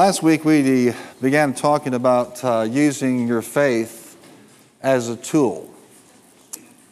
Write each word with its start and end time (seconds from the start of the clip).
Last 0.00 0.22
week 0.22 0.46
we 0.46 0.94
began 1.20 1.52
talking 1.52 1.92
about 1.92 2.42
uh, 2.42 2.62
using 2.62 3.28
your 3.28 3.42
faith 3.42 4.16
as 4.82 5.10
a 5.10 5.16
tool, 5.16 5.70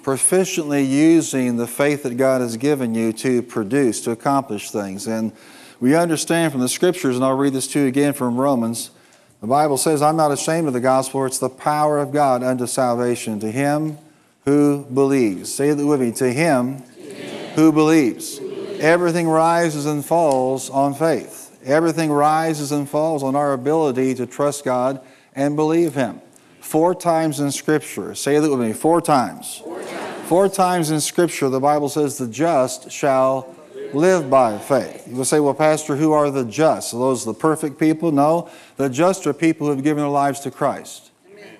proficiently 0.02 0.86
using 0.86 1.56
the 1.56 1.66
faith 1.66 2.02
that 2.02 2.18
God 2.18 2.42
has 2.42 2.58
given 2.58 2.94
you 2.94 3.14
to 3.14 3.40
produce, 3.40 4.02
to 4.02 4.10
accomplish 4.10 4.70
things. 4.70 5.06
And 5.06 5.32
we 5.80 5.96
understand 5.96 6.52
from 6.52 6.60
the 6.60 6.68
scriptures, 6.68 7.16
and 7.16 7.24
I'll 7.24 7.34
read 7.34 7.54
this 7.54 7.66
to 7.68 7.80
you 7.80 7.86
again 7.86 8.12
from 8.12 8.36
Romans. 8.36 8.90
The 9.40 9.46
Bible 9.46 9.78
says, 9.78 10.02
I'm 10.02 10.16
not 10.16 10.30
ashamed 10.30 10.66
of 10.66 10.74
the 10.74 10.80
gospel, 10.80 11.24
it's 11.24 11.38
the 11.38 11.48
power 11.48 11.98
of 12.00 12.12
God 12.12 12.42
unto 12.42 12.66
salvation 12.66 13.40
to 13.40 13.50
him 13.50 13.96
who 14.44 14.84
believes. 14.84 15.54
Say 15.54 15.70
it 15.70 15.76
with 15.76 16.02
me, 16.02 16.12
to 16.12 16.30
him, 16.30 16.82
Who, 17.54 17.72
believes. 17.72 18.36
who 18.36 18.42
believes. 18.42 18.80
Everything 18.82 19.26
rises 19.26 19.86
and 19.86 20.04
falls 20.04 20.68
on 20.68 20.92
faith. 20.92 21.37
Everything 21.68 22.10
rises 22.10 22.72
and 22.72 22.88
falls 22.88 23.22
on 23.22 23.36
our 23.36 23.52
ability 23.52 24.14
to 24.14 24.26
trust 24.26 24.64
God 24.64 25.00
and 25.34 25.54
believe 25.54 25.94
Him. 25.94 26.20
Four 26.60 26.94
times 26.94 27.40
in 27.40 27.52
Scripture, 27.52 28.14
say 28.14 28.38
that 28.38 28.50
with 28.50 28.58
me, 28.58 28.72
four 28.72 29.00
times. 29.02 29.58
Four 29.62 29.82
times, 29.82 30.28
four 30.28 30.48
times 30.48 30.90
in 30.90 31.00
Scripture, 31.00 31.50
the 31.50 31.60
Bible 31.60 31.90
says, 31.90 32.16
the 32.16 32.26
just 32.26 32.90
shall 32.90 33.54
live 33.92 34.30
by 34.30 34.56
faith. 34.56 35.06
You 35.06 35.16
will 35.16 35.24
say, 35.26 35.40
well, 35.40 35.54
Pastor, 35.54 35.96
who 35.96 36.12
are 36.12 36.30
the 36.30 36.44
just? 36.44 36.94
Are 36.94 36.98
those 36.98 37.24
the 37.24 37.34
perfect 37.34 37.78
people? 37.78 38.12
No, 38.12 38.50
the 38.76 38.88
just 38.88 39.26
are 39.26 39.34
people 39.34 39.66
who 39.66 39.74
have 39.74 39.84
given 39.84 40.02
their 40.02 40.10
lives 40.10 40.40
to 40.40 40.50
Christ. 40.50 41.10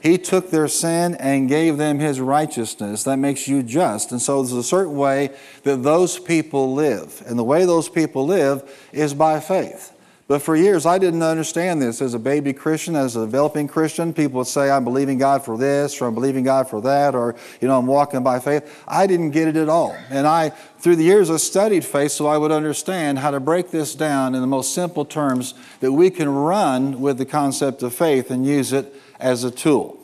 He 0.01 0.17
took 0.17 0.51
their 0.51 0.69
sin 0.69 1.17
and 1.17 1.49
gave 1.49 1.77
them 1.77 1.99
his 1.99 2.21
righteousness. 2.21 3.05
That 3.05 3.17
makes 3.19 3.49
you 3.49 3.63
just. 3.63 4.13
And 4.13 4.23
so 4.23 4.43
there's 4.43 4.53
a 4.53 4.63
certain 4.63 4.97
way 4.97 5.31
that 5.65 5.83
those 5.83 6.19
people 6.19 6.73
live. 6.73 7.23
And 7.27 7.39
the 7.39 7.45
way 7.45 7.65
those 7.65 7.89
people 7.89 8.25
live 8.25 8.89
is 8.93 9.13
by 9.13 9.41
faith. 9.41 9.93
But 10.29 10.43
for 10.43 10.55
years, 10.55 10.85
I 10.85 10.99
didn't 10.99 11.23
understand 11.23 11.81
this. 11.81 12.03
As 12.03 12.13
a 12.13 12.19
baby 12.19 12.53
Christian, 12.53 12.95
as 12.95 13.17
a 13.17 13.21
developing 13.21 13.67
Christian, 13.67 14.13
people 14.13 14.39
would 14.39 14.47
say, 14.47 14.71
I'm 14.71 14.85
believing 14.85 15.17
God 15.17 15.43
for 15.43 15.57
this, 15.57 16.03
or 16.03 16.07
I'm 16.07 16.15
believing 16.15 16.45
God 16.45 16.69
for 16.69 16.83
that, 16.83 17.15
or, 17.15 17.35
you 17.63 17.67
know, 17.67 17.79
I'm 17.79 17.87
walking 17.87 18.23
by 18.23 18.39
faith. 18.39 18.85
I 18.87 19.07
didn't 19.07 19.31
get 19.31 19.49
it 19.49 19.57
at 19.57 19.71
all. 19.71 19.97
And 20.11 20.27
I, 20.27 20.51
through 20.51 20.97
the 20.97 21.03
years, 21.03 21.31
I 21.31 21.39
studied 21.39 21.83
faith 21.83 22.13
so 22.13 22.27
I 22.27 22.37
would 22.37 22.53
understand 22.53 23.21
how 23.21 23.31
to 23.31 23.41
break 23.41 23.71
this 23.71 23.95
down 23.95 24.35
in 24.35 24.43
the 24.43 24.47
most 24.47 24.75
simple 24.75 25.07
terms 25.07 25.55
that 25.81 25.93
we 25.93 26.11
can 26.11 26.29
run 26.29 27.01
with 27.01 27.17
the 27.17 27.27
concept 27.27 27.83
of 27.83 27.95
faith 27.95 28.31
and 28.31 28.45
use 28.45 28.75
it 28.75 28.95
as 29.19 29.45
a 29.45 29.51
tool. 29.51 29.99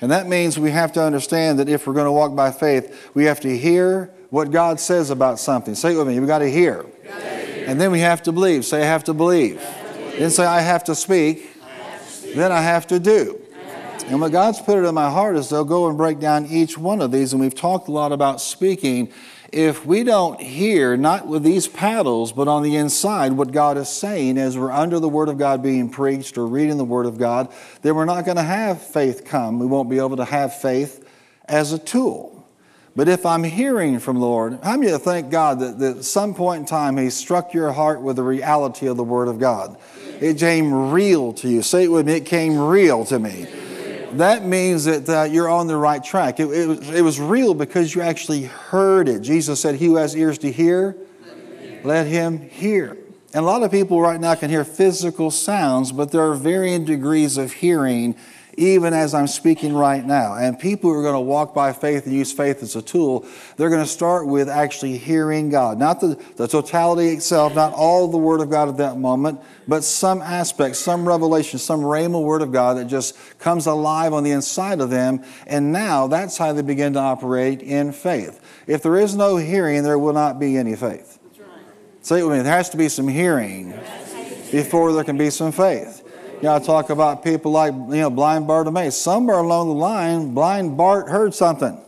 And 0.00 0.10
that 0.10 0.26
means 0.26 0.58
we 0.58 0.72
have 0.72 0.92
to 0.94 1.00
understand 1.00 1.60
that 1.60 1.68
if 1.68 1.86
we're 1.86 1.94
going 1.94 2.06
to 2.06 2.12
walk 2.12 2.34
by 2.34 2.50
faith, 2.50 3.12
we 3.14 3.26
have 3.26 3.38
to 3.42 3.56
hear 3.56 4.10
what 4.30 4.50
God 4.50 4.80
says 4.80 5.10
about 5.10 5.38
something. 5.38 5.76
Say 5.76 5.94
it 5.94 5.98
with 5.98 6.08
me. 6.08 6.18
We've 6.18 6.26
got 6.26 6.40
to 6.40 6.50
hear. 6.50 6.84
And 7.66 7.80
then 7.80 7.90
we 7.90 8.00
have 8.00 8.22
to 8.24 8.32
believe. 8.32 8.64
Say, 8.64 8.82
I 8.82 8.86
have 8.86 9.04
to 9.04 9.14
believe. 9.14 9.60
Then 10.18 10.30
say, 10.30 10.44
I 10.44 10.60
have 10.60 10.84
to 10.84 10.94
speak. 10.94 11.48
Then 12.34 12.52
I 12.52 12.60
have 12.60 12.86
to 12.88 12.98
do. 12.98 13.40
And 14.06 14.20
what 14.20 14.32
God's 14.32 14.60
put 14.60 14.78
it 14.78 14.86
in 14.86 14.94
my 14.94 15.10
heart 15.10 15.36
is 15.36 15.48
they'll 15.48 15.64
go 15.64 15.88
and 15.88 15.96
break 15.96 16.18
down 16.18 16.46
each 16.46 16.76
one 16.76 17.00
of 17.00 17.12
these. 17.12 17.32
And 17.32 17.40
we've 17.40 17.54
talked 17.54 17.88
a 17.88 17.92
lot 17.92 18.12
about 18.12 18.40
speaking. 18.40 19.12
If 19.52 19.86
we 19.86 20.02
don't 20.02 20.40
hear, 20.40 20.96
not 20.96 21.26
with 21.26 21.42
these 21.42 21.68
paddles, 21.68 22.32
but 22.32 22.48
on 22.48 22.62
the 22.62 22.76
inside, 22.76 23.32
what 23.32 23.52
God 23.52 23.76
is 23.76 23.88
saying 23.88 24.38
as 24.38 24.58
we're 24.58 24.72
under 24.72 24.98
the 24.98 25.08
Word 25.08 25.28
of 25.28 25.38
God 25.38 25.62
being 25.62 25.88
preached 25.88 26.36
or 26.38 26.46
reading 26.46 26.78
the 26.78 26.84
Word 26.84 27.06
of 27.06 27.18
God, 27.18 27.52
then 27.82 27.94
we're 27.94 28.06
not 28.06 28.24
going 28.24 28.38
to 28.38 28.42
have 28.42 28.82
faith 28.82 29.24
come. 29.24 29.58
We 29.58 29.66
won't 29.66 29.90
be 29.90 29.98
able 29.98 30.16
to 30.16 30.24
have 30.24 30.58
faith 30.58 31.06
as 31.46 31.72
a 31.72 31.78
tool. 31.78 32.31
But 32.94 33.08
if 33.08 33.24
I'm 33.24 33.42
hearing 33.42 33.98
from 34.00 34.16
the 34.16 34.26
Lord, 34.26 34.58
how 34.62 34.76
many 34.76 34.96
thank 34.98 35.30
God 35.30 35.60
that, 35.60 35.78
that, 35.78 35.96
at 35.98 36.04
some 36.04 36.34
point 36.34 36.60
in 36.60 36.66
time 36.66 36.98
He 36.98 37.08
struck 37.08 37.54
your 37.54 37.72
heart 37.72 38.02
with 38.02 38.16
the 38.16 38.22
reality 38.22 38.86
of 38.86 38.96
the 38.98 39.04
Word 39.04 39.28
of 39.28 39.38
God? 39.38 39.78
It 40.20 40.38
came 40.38 40.90
real 40.90 41.32
to 41.34 41.48
you. 41.48 41.62
Say 41.62 41.84
it 41.84 41.88
with 41.88 42.06
me, 42.06 42.14
it 42.14 42.26
came 42.26 42.58
real 42.58 43.04
to 43.06 43.18
me. 43.18 43.46
That 44.12 44.44
means 44.44 44.84
that 44.84 45.08
uh, 45.08 45.22
you're 45.22 45.48
on 45.48 45.68
the 45.68 45.76
right 45.76 46.04
track. 46.04 46.38
It, 46.38 46.44
it, 46.50 46.66
was, 46.68 46.90
it 46.90 47.00
was 47.00 47.18
real 47.18 47.54
because 47.54 47.94
you 47.94 48.02
actually 48.02 48.42
heard 48.42 49.08
it. 49.08 49.20
Jesus 49.20 49.58
said, 49.58 49.76
He 49.76 49.86
who 49.86 49.96
has 49.96 50.14
ears 50.14 50.36
to 50.38 50.52
hear, 50.52 50.94
let 51.82 52.06
him 52.06 52.38
hear. 52.38 52.98
And 53.34 53.42
a 53.42 53.46
lot 53.46 53.62
of 53.62 53.70
people 53.70 54.02
right 54.02 54.20
now 54.20 54.34
can 54.34 54.50
hear 54.50 54.64
physical 54.64 55.30
sounds, 55.30 55.90
but 55.92 56.12
there 56.12 56.30
are 56.30 56.34
varying 56.34 56.84
degrees 56.84 57.38
of 57.38 57.54
hearing 57.54 58.14
even 58.56 58.92
as 58.92 59.14
I'm 59.14 59.26
speaking 59.26 59.74
right 59.74 60.04
now. 60.04 60.34
And 60.34 60.58
people 60.58 60.90
who 60.90 60.98
are 60.98 61.02
going 61.02 61.14
to 61.14 61.20
walk 61.20 61.54
by 61.54 61.72
faith 61.72 62.06
and 62.06 62.14
use 62.14 62.32
faith 62.32 62.62
as 62.62 62.76
a 62.76 62.82
tool, 62.82 63.26
they're 63.56 63.70
going 63.70 63.82
to 63.82 63.88
start 63.88 64.26
with 64.26 64.48
actually 64.48 64.98
hearing 64.98 65.50
God. 65.50 65.78
Not 65.78 66.00
the, 66.00 66.20
the 66.36 66.46
totality 66.46 67.08
itself, 67.10 67.54
not 67.54 67.72
all 67.72 68.08
the 68.08 68.18
Word 68.18 68.40
of 68.40 68.50
God 68.50 68.68
at 68.68 68.76
that 68.76 68.98
moment, 68.98 69.40
but 69.66 69.84
some 69.84 70.20
aspect, 70.20 70.76
some 70.76 71.06
revelation, 71.08 71.58
some 71.58 71.80
rhema 71.80 72.22
Word 72.22 72.42
of 72.42 72.52
God 72.52 72.76
that 72.76 72.86
just 72.86 73.16
comes 73.38 73.66
alive 73.66 74.12
on 74.12 74.24
the 74.24 74.32
inside 74.32 74.80
of 74.80 74.90
them. 74.90 75.24
And 75.46 75.72
now 75.72 76.06
that's 76.06 76.36
how 76.36 76.52
they 76.52 76.62
begin 76.62 76.92
to 76.94 77.00
operate 77.00 77.62
in 77.62 77.92
faith. 77.92 78.40
If 78.66 78.82
there 78.82 78.96
is 78.96 79.14
no 79.16 79.36
hearing, 79.36 79.82
there 79.82 79.98
will 79.98 80.12
not 80.12 80.38
be 80.38 80.56
any 80.56 80.76
faith. 80.76 81.18
Say 82.02 82.18
it 82.18 82.24
with 82.24 82.36
me. 82.36 82.42
There 82.42 82.52
has 82.52 82.70
to 82.70 82.76
be 82.76 82.88
some 82.88 83.06
hearing 83.06 83.72
before 84.50 84.92
there 84.92 85.04
can 85.04 85.16
be 85.16 85.30
some 85.30 85.52
faith. 85.52 86.01
I 86.44 86.58
talk 86.58 86.90
about 86.90 87.22
people 87.22 87.52
like, 87.52 87.72
you 87.72 88.00
know, 88.00 88.10
blind 88.10 88.46
Bartimaeus. 88.48 89.00
Somewhere 89.00 89.38
along 89.38 89.68
the 89.68 89.74
line, 89.74 90.34
blind 90.34 90.76
Bart 90.76 91.08
heard 91.08 91.34
something. 91.34 91.78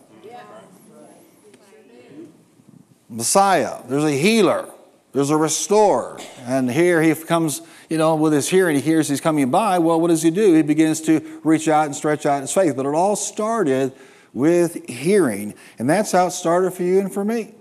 Messiah, 3.09 3.76
there's 3.88 4.04
a 4.04 4.10
healer, 4.10 4.69
there's 5.12 5.31
a 5.31 5.37
restorer. 5.37 6.19
And 6.47 6.70
here 6.70 7.00
he 7.00 7.14
comes, 7.14 7.62
you 7.88 7.97
know, 7.97 8.16
with 8.16 8.32
his 8.32 8.48
hearing, 8.48 8.76
he 8.76 8.82
hears 8.82 9.09
he's 9.09 9.20
coming 9.20 9.50
by. 9.50 9.78
Well, 9.78 10.00
what 10.00 10.09
does 10.09 10.22
he 10.22 10.31
do? 10.31 10.54
He 10.54 10.62
begins 10.62 11.00
to 11.03 11.41
reach 11.44 11.69
out 11.69 11.87
and 11.87 11.94
stretch 11.94 12.26
out 12.26 12.41
his 12.41 12.53
faith. 12.53 12.75
But 12.76 12.87
it 12.87 12.94
all 12.94 13.14
started 13.14 13.93
with 14.32 14.88
hearing. 14.88 15.54
And 15.78 15.88
that's 15.88 16.12
how 16.12 16.26
it 16.26 16.32
started 16.32 16.72
for 16.72 16.82
you 16.82 16.98
and 16.98 17.12
for 17.12 17.25
me. 17.25 17.54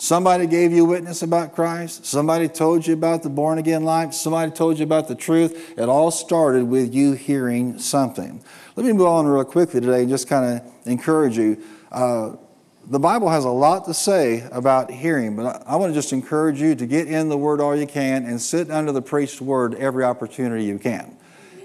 Somebody 0.00 0.46
gave 0.46 0.72
you 0.72 0.86
witness 0.86 1.20
about 1.20 1.54
Christ. 1.54 2.06
Somebody 2.06 2.48
told 2.48 2.86
you 2.86 2.94
about 2.94 3.22
the 3.22 3.28
born 3.28 3.58
again 3.58 3.84
life. 3.84 4.14
Somebody 4.14 4.50
told 4.50 4.78
you 4.78 4.84
about 4.84 5.08
the 5.08 5.14
truth. 5.14 5.78
It 5.78 5.90
all 5.90 6.10
started 6.10 6.64
with 6.64 6.94
you 6.94 7.12
hearing 7.12 7.78
something. 7.78 8.42
Let 8.76 8.86
me 8.86 8.94
move 8.94 9.08
on 9.08 9.26
real 9.26 9.44
quickly 9.44 9.78
today 9.78 10.00
and 10.00 10.08
just 10.08 10.26
kind 10.26 10.58
of 10.58 10.72
encourage 10.86 11.36
you. 11.36 11.62
Uh, 11.92 12.36
the 12.86 12.98
Bible 12.98 13.28
has 13.28 13.44
a 13.44 13.50
lot 13.50 13.84
to 13.84 13.92
say 13.92 14.48
about 14.52 14.90
hearing, 14.90 15.36
but 15.36 15.44
I, 15.44 15.74
I 15.74 15.76
want 15.76 15.90
to 15.90 15.94
just 15.94 16.14
encourage 16.14 16.62
you 16.62 16.74
to 16.76 16.86
get 16.86 17.06
in 17.06 17.28
the 17.28 17.36
Word 17.36 17.60
all 17.60 17.76
you 17.76 17.86
can 17.86 18.24
and 18.24 18.40
sit 18.40 18.70
under 18.70 18.92
the 18.92 19.02
preached 19.02 19.42
Word 19.42 19.74
every 19.74 20.04
opportunity 20.04 20.64
you 20.64 20.78
can. 20.78 21.14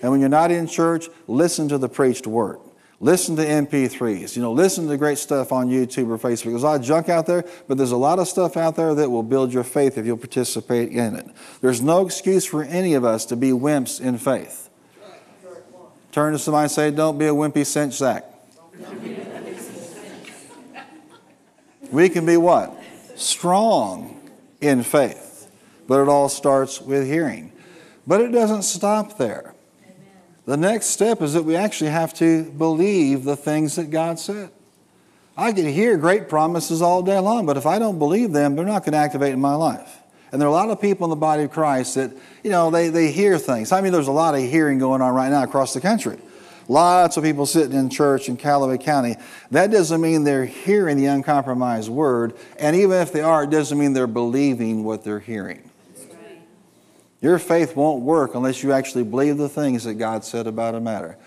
And 0.01 0.11
when 0.11 0.19
you're 0.19 0.27
not 0.27 0.51
in 0.51 0.67
church, 0.67 1.07
listen 1.27 1.69
to 1.69 1.77
the 1.77 1.87
preached 1.87 2.27
Word. 2.27 2.59
Listen 3.01 3.35
to 3.35 3.45
MP3s. 3.45 4.35
You 4.35 4.41
know, 4.41 4.53
listen 4.53 4.87
to 4.87 4.97
great 4.97 5.17
stuff 5.17 5.51
on 5.51 5.67
YouTube 5.67 6.09
or 6.09 6.17
Facebook. 6.17 6.51
There's 6.51 6.63
a 6.63 6.67
lot 6.67 6.79
of 6.79 6.85
junk 6.85 7.09
out 7.09 7.25
there, 7.25 7.43
but 7.67 7.77
there's 7.77 7.91
a 7.91 7.97
lot 7.97 8.19
of 8.19 8.27
stuff 8.27 8.55
out 8.55 8.75
there 8.77 8.95
that 8.95 9.09
will 9.09 9.23
build 9.23 9.51
your 9.53 9.65
faith 9.65 9.97
if 9.97 10.05
you'll 10.05 10.17
participate 10.17 10.91
in 10.91 11.15
it. 11.15 11.27
There's 11.61 11.81
no 11.81 12.05
excuse 12.05 12.45
for 12.45 12.63
any 12.63 12.93
of 12.93 13.03
us 13.03 13.25
to 13.25 13.35
be 13.35 13.49
wimps 13.49 13.99
in 13.99 14.17
faith. 14.17 14.69
Turn 16.13 16.31
to 16.31 16.39
somebody 16.39 16.63
and 16.63 16.71
say, 16.71 16.91
Don't 16.91 17.17
be 17.17 17.25
a 17.25 17.33
wimpy 17.33 17.65
cinch 17.65 17.95
sack. 17.95 18.23
we 21.91 22.07
can 22.07 22.25
be 22.25 22.37
what? 22.37 22.73
Strong 23.15 24.21
in 24.61 24.83
faith. 24.83 25.51
But 25.87 26.01
it 26.01 26.07
all 26.07 26.29
starts 26.29 26.79
with 26.79 27.05
hearing. 27.05 27.51
But 28.07 28.21
it 28.21 28.31
doesn't 28.31 28.63
stop 28.63 29.17
there. 29.17 29.54
The 30.45 30.57
next 30.57 30.87
step 30.87 31.21
is 31.21 31.33
that 31.33 31.43
we 31.43 31.55
actually 31.55 31.89
have 31.89 32.13
to 32.15 32.43
believe 32.43 33.23
the 33.23 33.35
things 33.35 33.75
that 33.75 33.89
God 33.89 34.19
said. 34.19 34.51
I 35.35 35.51
can 35.51 35.65
hear 35.65 35.97
great 35.97 36.29
promises 36.29 36.81
all 36.81 37.01
day 37.01 37.19
long, 37.19 37.45
but 37.45 37.57
if 37.57 37.65
I 37.65 37.79
don't 37.79 37.99
believe 37.99 38.31
them, 38.31 38.55
they're 38.55 38.65
not 38.65 38.83
going 38.83 38.93
to 38.93 38.99
activate 38.99 39.33
in 39.33 39.41
my 39.41 39.55
life. 39.55 39.99
And 40.31 40.39
there 40.41 40.47
are 40.47 40.51
a 40.51 40.53
lot 40.53 40.69
of 40.69 40.79
people 40.79 41.05
in 41.05 41.09
the 41.09 41.15
body 41.15 41.43
of 41.43 41.51
Christ 41.51 41.95
that, 41.95 42.11
you 42.43 42.51
know, 42.51 42.69
they, 42.69 42.89
they 42.89 43.11
hear 43.11 43.37
things. 43.37 43.71
I 43.71 43.81
mean, 43.81 43.91
there's 43.91 44.07
a 44.07 44.13
lot 44.13 44.35
of 44.35 44.41
hearing 44.41 44.79
going 44.79 45.01
on 45.01 45.13
right 45.13 45.29
now 45.29 45.43
across 45.43 45.73
the 45.73 45.81
country. 45.81 46.17
Lots 46.67 47.17
of 47.17 47.23
people 47.23 47.45
sitting 47.45 47.77
in 47.77 47.89
church 47.89 48.27
in 48.27 48.37
Callaway 48.37 48.77
County. 48.77 49.17
That 49.51 49.71
doesn't 49.71 50.01
mean 50.01 50.23
they're 50.23 50.45
hearing 50.45 50.97
the 50.97 51.05
uncompromised 51.05 51.89
word. 51.89 52.35
And 52.57 52.75
even 52.75 53.01
if 53.01 53.11
they 53.11 53.21
are, 53.21 53.43
it 53.43 53.49
doesn't 53.49 53.77
mean 53.77 53.93
they're 53.93 54.07
believing 54.07 54.83
what 54.83 55.03
they're 55.03 55.19
hearing. 55.19 55.64
Your 57.21 57.39
faith 57.39 57.75
won't 57.75 58.03
work 58.03 58.35
unless 58.35 58.61
you 58.61 58.71
actually 58.71 59.03
believe 59.03 59.37
the 59.37 59.49
things 59.49 59.83
that 59.85 59.95
God 59.95 60.23
said 60.23 60.47
about 60.47 60.75
a 60.75 60.79
matter. 60.79 61.17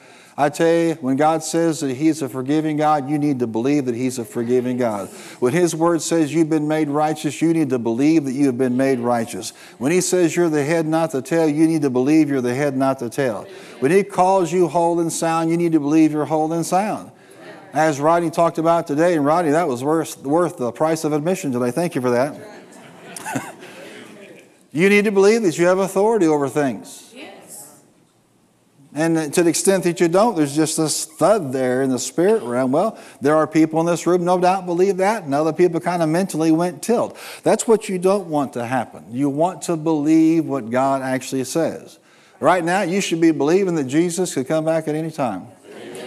I 0.41 0.51
tell 0.51 0.73
you, 0.73 0.95
when 1.01 1.17
God 1.17 1.43
says 1.43 1.81
that 1.81 1.97
He's 1.97 2.23
a 2.23 2.29
forgiving 2.29 2.77
God, 2.77 3.11
you 3.11 3.19
need 3.19 3.41
to 3.41 3.49
believe 3.49 3.87
that 3.87 3.97
He's 3.97 4.21
a 4.21 4.25
forgiving 4.25 4.77
God. 4.77 5.09
When 5.41 5.53
His 5.53 5.75
Word 5.75 6.01
says 6.01 6.33
you've 6.33 6.49
been 6.49 6.69
made 6.69 6.89
righteous, 6.89 7.43
you 7.43 7.53
need 7.53 7.71
to 7.71 7.79
believe 7.81 8.25
that 8.25 8.35
you 8.35 8.47
have 8.47 8.57
been 8.57 8.77
made 8.77 9.01
righteous. 9.01 9.51
When 9.79 9.91
He 9.91 10.01
says 10.01 10.37
you're 10.37 10.49
the 10.49 10.63
head, 10.63 10.87
not 10.87 11.11
the 11.11 11.23
tail, 11.23 11.49
you 11.49 11.67
need 11.67 11.83
to 11.83 11.91
believe 11.91 12.31
you're 12.31 12.41
the 12.41 12.55
head, 12.55 12.77
not 12.77 13.01
the 13.01 13.11
tail. 13.11 13.49
When 13.81 13.91
He 13.91 14.05
calls 14.05 14.53
you 14.53 14.69
whole 14.69 15.01
and 15.01 15.13
sound, 15.13 15.51
you 15.51 15.57
need 15.57 15.73
to 15.73 15.81
believe 15.81 16.13
you're 16.13 16.25
whole 16.25 16.53
and 16.53 16.65
sound. 16.65 17.11
As 17.73 17.99
Rodney 17.99 18.31
talked 18.31 18.59
about 18.59 18.87
today, 18.87 19.17
and 19.17 19.27
Rodney, 19.27 19.51
that 19.51 19.67
was 19.67 19.83
worth, 19.83 20.19
worth 20.25 20.57
the 20.57 20.71
price 20.71 21.03
of 21.03 21.13
admission 21.13 21.51
today. 21.51 21.73
Thank 21.73 21.97
you 21.97 22.01
for 22.01 22.11
that. 22.11 23.55
You 24.73 24.89
need 24.89 25.05
to 25.05 25.13
believe 25.13 25.43
that 25.43 25.59
you 25.59 25.67
have 25.67 25.79
authority 25.79 26.27
over 26.27 26.49
things. 26.49 27.13
Yes. 27.15 27.83
And 28.95 29.33
to 29.35 29.43
the 29.43 29.51
extent 29.51 29.85
that 29.85 30.01
you 30.01 30.09
don't, 30.09 30.37
there's 30.37 30.57
just 30.57 30.77
this 30.77 31.05
thud 31.05 31.53
there 31.53 31.83
in 31.83 31.91
the 31.91 31.99
spirit 31.99 32.43
realm. 32.43 32.73
Well, 32.73 32.99
there 33.21 33.37
are 33.37 33.47
people 33.47 33.81
in 33.81 33.87
this 33.87 34.07
room, 34.07 34.25
no 34.25 34.39
doubt, 34.39 34.67
believe 34.67 34.97
that, 34.99 35.25
and 35.25 35.35
other 35.35 35.53
people 35.53 35.81
kind 35.81 36.03
of 36.03 36.09
mentally 36.09 36.51
went 36.51 36.83
tilt. 36.83 37.17
That's 37.43 37.69
what 37.69 37.89
you 37.89 37.99
don't 37.99 38.29
want 38.29 38.55
to 38.55 38.67
happen. 38.67 39.05
You 39.11 39.29
want 39.29 39.63
to 39.63 39.77
believe 39.77 40.47
what 40.47 40.71
God 40.71 41.03
actually 41.03 41.45
says. 41.45 41.99
Right 42.41 42.65
now, 42.65 42.83
you 42.83 43.01
should 43.01 43.21
be 43.21 43.31
believing 43.31 43.75
that 43.77 43.85
Jesus 43.85 44.35
could 44.35 44.47
come 44.47 44.65
back 44.65 44.87
at 44.89 44.95
any 44.95 45.11
time. 45.11 45.49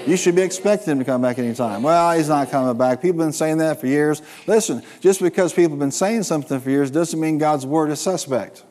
You 0.05 0.17
should 0.17 0.35
be 0.35 0.41
expecting 0.41 0.93
him 0.93 0.99
to 0.99 1.05
come 1.05 1.21
back 1.21 1.37
any 1.37 1.53
time. 1.53 1.83
Well, 1.83 2.17
he's 2.17 2.29
not 2.29 2.49
coming 2.49 2.75
back. 2.77 3.01
People 3.01 3.19
have 3.19 3.27
been 3.27 3.33
saying 3.33 3.59
that 3.59 3.79
for 3.79 3.87
years. 3.87 4.21
Listen, 4.47 4.81
just 4.99 5.21
because 5.21 5.53
people 5.53 5.71
have 5.71 5.79
been 5.79 5.91
saying 5.91 6.23
something 6.23 6.59
for 6.59 6.69
years 6.69 6.89
doesn't 6.89 7.19
mean 7.19 7.37
God's 7.37 7.65
word 7.65 7.91
is 7.91 7.99
suspect. 7.99 8.63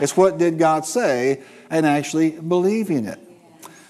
It's 0.00 0.16
what 0.16 0.38
did 0.38 0.58
God 0.58 0.86
say 0.86 1.42
and 1.70 1.84
actually 1.84 2.30
believing 2.30 3.06
it. 3.06 3.18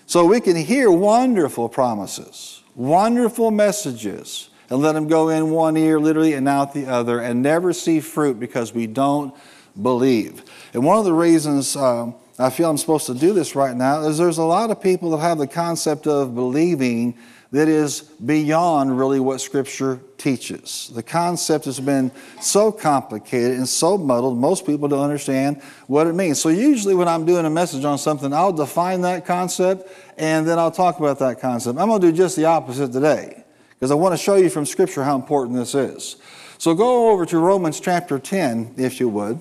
So 0.06 0.26
we 0.26 0.40
can 0.40 0.56
hear 0.56 0.90
wonderful 0.90 1.68
promises, 1.68 2.62
wonderful 2.74 3.50
messages, 3.50 4.50
and 4.68 4.80
let 4.80 4.92
them 4.92 5.06
go 5.06 5.28
in 5.28 5.50
one 5.50 5.76
ear 5.76 6.00
literally 6.00 6.32
and 6.34 6.48
out 6.48 6.74
the 6.74 6.86
other 6.86 7.20
and 7.20 7.42
never 7.42 7.72
see 7.72 8.00
fruit 8.00 8.40
because 8.40 8.74
we 8.74 8.86
don't 8.86 9.34
believe. 9.80 10.42
And 10.74 10.84
one 10.84 10.98
of 10.98 11.04
the 11.04 11.14
reasons 11.14 11.76
um, 11.76 12.14
I 12.42 12.50
feel 12.50 12.68
I'm 12.68 12.76
supposed 12.76 13.06
to 13.06 13.14
do 13.14 13.32
this 13.32 13.54
right 13.54 13.76
now 13.76 14.02
is 14.02 14.18
there's 14.18 14.38
a 14.38 14.44
lot 14.44 14.70
of 14.70 14.82
people 14.82 15.10
that 15.12 15.18
have 15.18 15.38
the 15.38 15.46
concept 15.46 16.08
of 16.08 16.34
believing 16.34 17.16
that 17.52 17.68
is 17.68 18.00
beyond 18.00 18.98
really 18.98 19.20
what 19.20 19.40
Scripture 19.40 20.00
teaches. 20.18 20.90
The 20.92 21.04
concept 21.04 21.66
has 21.66 21.78
been 21.78 22.10
so 22.40 22.72
complicated 22.72 23.58
and 23.58 23.68
so 23.68 23.96
muddled, 23.96 24.38
most 24.38 24.66
people 24.66 24.88
don't 24.88 25.04
understand 25.04 25.62
what 25.86 26.08
it 26.08 26.14
means. 26.14 26.40
So, 26.40 26.48
usually, 26.48 26.94
when 26.94 27.06
I'm 27.06 27.24
doing 27.26 27.44
a 27.44 27.50
message 27.50 27.84
on 27.84 27.96
something, 27.98 28.32
I'll 28.32 28.52
define 28.52 29.02
that 29.02 29.24
concept 29.24 29.88
and 30.18 30.48
then 30.48 30.58
I'll 30.58 30.72
talk 30.72 30.98
about 30.98 31.20
that 31.20 31.40
concept. 31.40 31.78
I'm 31.78 31.88
going 31.88 32.00
to 32.00 32.10
do 32.10 32.16
just 32.16 32.34
the 32.34 32.46
opposite 32.46 32.90
today 32.90 33.44
because 33.70 33.90
I 33.92 33.94
want 33.94 34.14
to 34.14 34.18
show 34.18 34.34
you 34.34 34.50
from 34.50 34.66
Scripture 34.66 35.04
how 35.04 35.14
important 35.14 35.56
this 35.56 35.76
is. 35.76 36.16
So, 36.58 36.74
go 36.74 37.10
over 37.10 37.24
to 37.26 37.38
Romans 37.38 37.78
chapter 37.78 38.18
10, 38.18 38.74
if 38.78 38.98
you 38.98 39.08
would. 39.10 39.38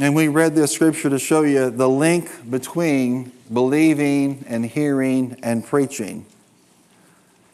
And 0.00 0.14
we 0.14 0.28
read 0.28 0.54
this 0.54 0.70
scripture 0.70 1.10
to 1.10 1.18
show 1.18 1.42
you 1.42 1.70
the 1.70 1.88
link 1.88 2.30
between 2.48 3.32
believing 3.52 4.44
and 4.46 4.64
hearing 4.64 5.36
and 5.42 5.66
preaching. 5.66 6.24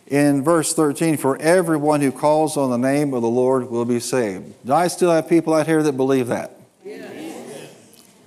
In 0.09 0.45
verse 0.45 0.75
13, 0.75 1.17
for 1.17 1.41
everyone 1.41 2.03
who 2.03 2.13
calls 2.13 2.59
on 2.59 2.69
the 2.69 2.77
name 2.77 3.15
of 3.15 3.23
the 3.23 3.29
Lord 3.29 3.71
will 3.71 3.87
be 3.87 3.99
saved. 3.99 4.53
Do 4.67 4.75
I 4.75 4.89
still 4.89 5.11
have 5.11 5.27
people 5.27 5.55
out 5.55 5.67
here 5.67 5.83
that 5.83 5.93
believe 5.93 6.27
that? 6.27 6.61
Yes. 6.85 7.71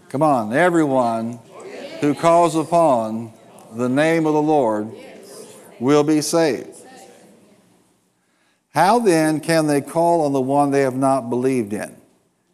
Come 0.09 0.23
on, 0.23 0.51
everyone 0.51 1.37
who 2.01 2.15
calls 2.15 2.55
upon 2.55 3.33
the 3.75 3.87
name 3.87 4.25
of 4.25 4.33
the 4.33 4.41
Lord 4.41 4.91
will 5.79 6.03
be 6.03 6.21
saved. 6.21 6.75
How 8.73 8.97
then 8.97 9.41
can 9.41 9.67
they 9.67 9.81
call 9.81 10.25
on 10.25 10.33
the 10.33 10.41
one 10.41 10.71
they 10.71 10.81
have 10.81 10.95
not 10.95 11.29
believed 11.29 11.71
in? 11.73 11.96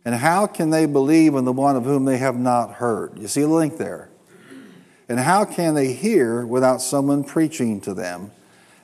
And 0.06 0.16
how 0.16 0.48
can 0.48 0.70
they 0.70 0.86
believe 0.86 1.36
in 1.36 1.46
the 1.46 1.54
one 1.54 1.76
of 1.76 1.86
whom 1.86 2.06
they 2.06 2.18
have 2.18 2.38
not 2.38 2.74
heard? 2.74 3.18
You 3.18 3.28
see 3.28 3.42
the 3.42 3.48
link 3.48 3.78
there. 3.78 4.10
And 5.08 5.20
how 5.20 5.46
can 5.46 5.76
they 5.76 5.94
hear 5.94 6.46
without 6.46 6.82
someone 6.82 7.24
preaching 7.24 7.80
to 7.82 7.94
them? 7.94 8.32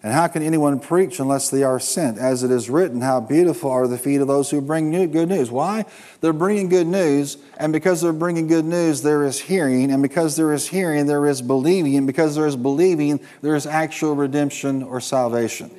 And 0.02 0.14
how 0.14 0.28
can 0.28 0.44
anyone 0.44 0.80
preach 0.80 1.20
unless 1.20 1.50
they 1.50 1.64
are 1.64 1.80
sent? 1.80 2.18
As 2.18 2.44
it 2.44 2.52
is 2.52 2.70
written, 2.70 3.02
how 3.02 3.20
beautiful 3.20 3.70
are 3.70 3.86
the 3.86 3.98
feet 3.98 4.22
of 4.22 4.30
those 4.30 4.50
who 4.50 4.62
bring 4.62 4.90
new, 4.90 5.08
good 5.08 5.28
news. 5.28 5.52
Why? 5.52 5.86
They're 6.22 6.32
bringing 6.32 6.70
good 6.70 6.88
news, 6.88 7.38
and 7.58 7.74
because 7.74 8.02
they're 8.02 8.14
bringing 8.14 8.48
good 8.48 8.64
news, 8.64 9.02
there 9.02 9.26
is 9.26 9.42
hearing, 9.42 9.92
and 9.92 10.02
because 10.02 10.38
there 10.38 10.54
is 10.54 10.68
hearing, 10.70 11.06
there 11.06 11.26
is 11.26 11.42
believing, 11.42 11.98
and 11.98 12.08
because 12.08 12.36
there 12.36 12.48
is 12.48 12.56
believing, 12.56 13.20
there 13.42 13.56
is 13.56 13.66
actual 13.66 14.16
redemption 14.16 14.84
or 14.84 15.02
salvation. 15.02 15.70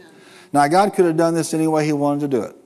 Now, 0.53 0.69
God 0.69 0.93
could 0.93 1.07
have 1.07 1.17
done 1.17 1.35
this 1.35 1.55
any 1.55 1.67
way 1.67 1.87
He 1.87 1.95
wanted 1.95 2.21
to 2.21 2.29
do 2.29 2.43
it. 2.43 2.57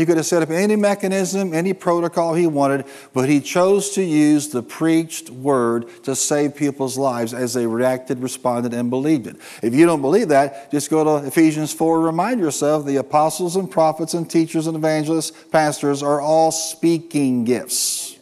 He 0.00 0.06
could 0.06 0.16
have 0.16 0.24
set 0.24 0.42
up 0.42 0.48
any 0.48 0.76
mechanism, 0.76 1.52
any 1.52 1.74
protocol 1.74 2.32
he 2.32 2.46
wanted, 2.46 2.86
but 3.12 3.28
he 3.28 3.38
chose 3.38 3.90
to 3.90 4.02
use 4.02 4.48
the 4.48 4.62
preached 4.62 5.28
word 5.28 5.90
to 6.04 6.16
save 6.16 6.56
people's 6.56 6.96
lives 6.96 7.34
as 7.34 7.52
they 7.52 7.66
reacted, 7.66 8.20
responded, 8.20 8.72
and 8.72 8.88
believed 8.88 9.26
it. 9.26 9.36
If 9.62 9.74
you 9.74 9.84
don't 9.84 10.00
believe 10.00 10.28
that, 10.28 10.70
just 10.70 10.88
go 10.88 11.04
to 11.04 11.26
Ephesians 11.26 11.74
4 11.74 12.00
remind 12.00 12.40
yourself 12.40 12.86
the 12.86 12.96
apostles 12.96 13.56
and 13.56 13.70
prophets 13.70 14.14
and 14.14 14.30
teachers 14.30 14.66
and 14.66 14.74
evangelists, 14.74 15.32
pastors 15.50 16.02
are 16.02 16.18
all 16.18 16.50
speaking 16.50 17.44
gifts. 17.44 18.16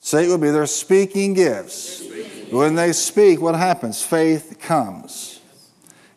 Say 0.00 0.24
it 0.24 0.28
would 0.28 0.40
be 0.40 0.50
their 0.50 0.66
speaking 0.66 1.34
gifts. 1.34 2.02
When 2.50 2.74
they 2.74 2.92
speak, 2.92 3.40
what 3.40 3.54
happens? 3.54 4.02
Faith 4.02 4.58
comes. 4.60 5.33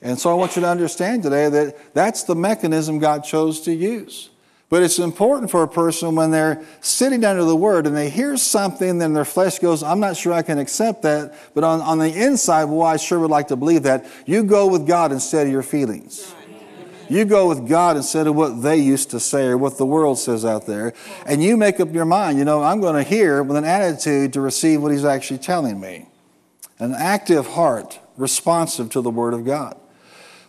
And 0.08 0.18
so 0.18 0.32
I 0.32 0.36
want 0.36 0.56
you 0.56 0.62
to 0.62 0.70
understand 0.70 1.24
today 1.24 1.50
that 1.50 1.94
that's 1.94 2.24
the 2.24 2.34
mechanism 2.34 2.98
God 2.98 3.26
chose 3.26 3.60
to 3.62 3.74
use. 3.74 4.30
But 4.70 4.82
it's 4.82 5.00
important 5.00 5.52
for 5.52 5.64
a 5.64 5.68
person 5.68 6.16
when 6.16 6.32
they're 6.32 6.64
sitting 6.80 7.26
under 7.26 7.44
the 7.44 7.58
word 7.58 7.86
and 7.86 7.96
they 7.96 8.10
hear 8.10 8.38
something, 8.38 9.00
then 9.00 9.14
their 9.14 9.26
flesh 9.26 9.60
goes, 9.60 9.84
I'm 9.84 10.00
not 10.00 10.16
sure 10.16 10.32
I 10.32 10.44
can 10.44 10.60
accept 10.60 11.02
that. 11.02 11.34
But 11.54 11.66
on, 11.66 11.82
on 11.82 12.00
the 12.00 12.08
inside, 12.08 12.66
well, 12.66 12.84
I 12.84 12.96
sure 12.96 13.20
would 13.20 13.30
like 13.30 13.50
to 13.50 13.58
believe 13.58 13.84
that. 13.84 14.06
You 14.26 14.44
go 14.44 14.68
with 14.68 14.88
God 14.88 15.12
instead 15.12 15.46
of 15.46 15.52
your 15.52 15.62
feelings. 15.62 16.34
You 17.10 17.26
go 17.26 17.50
with 17.50 17.68
God 17.68 17.98
instead 17.98 18.28
of 18.28 18.36
what 18.36 18.62
they 18.62 18.78
used 18.78 19.12
to 19.12 19.20
say 19.20 19.48
or 19.48 19.58
what 19.58 19.78
the 19.78 19.86
world 19.86 20.20
says 20.20 20.46
out 20.46 20.68
there. 20.68 20.94
And 21.26 21.44
you 21.44 21.58
make 21.58 21.82
up 21.82 21.94
your 21.94 22.06
mind, 22.06 22.38
you 22.38 22.46
know, 22.46 22.64
I'm 22.64 22.80
going 22.80 22.96
to 22.96 23.10
hear 23.10 23.44
with 23.44 23.58
an 23.58 23.66
attitude 23.66 24.32
to 24.34 24.42
receive 24.42 24.82
what 24.82 24.94
He's 24.94 25.06
actually 25.06 25.40
telling 25.40 25.82
me. 25.82 26.08
An 26.80 26.94
active 26.94 27.48
heart, 27.48 28.00
responsive 28.16 28.90
to 28.92 29.02
the 29.02 29.10
Word 29.10 29.34
of 29.34 29.44
God. 29.44 29.78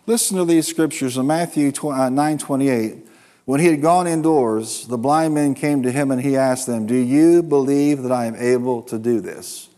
Listen 0.09 0.37
to 0.37 0.45
these 0.45 0.65
scriptures 0.65 1.17
in 1.17 1.27
Matthew 1.27 1.71
9:28. 1.71 2.93
Uh, 2.93 3.09
when 3.45 3.59
he 3.59 3.67
had 3.67 3.79
gone 3.79 4.07
indoors, 4.07 4.87
the 4.87 4.97
blind 4.97 5.35
men 5.35 5.53
came 5.53 5.83
to 5.83 5.91
him 5.91 6.09
and 6.09 6.19
he 6.19 6.35
asked 6.35 6.65
them, 6.65 6.87
Do 6.87 6.95
you 6.95 7.43
believe 7.43 8.01
that 8.01 8.11
I 8.11 8.25
am 8.25 8.35
able 8.35 8.81
to 8.81 8.97
do 8.97 9.21
this? 9.21 9.69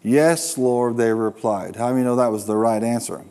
Yes, 0.00 0.56
Lord, 0.56 0.96
they 0.96 1.12
replied. 1.12 1.74
How 1.74 1.90
many 1.90 2.04
know 2.04 2.14
that 2.14 2.30
was 2.30 2.46
the 2.46 2.54
right 2.54 2.84
answer? 2.84 3.24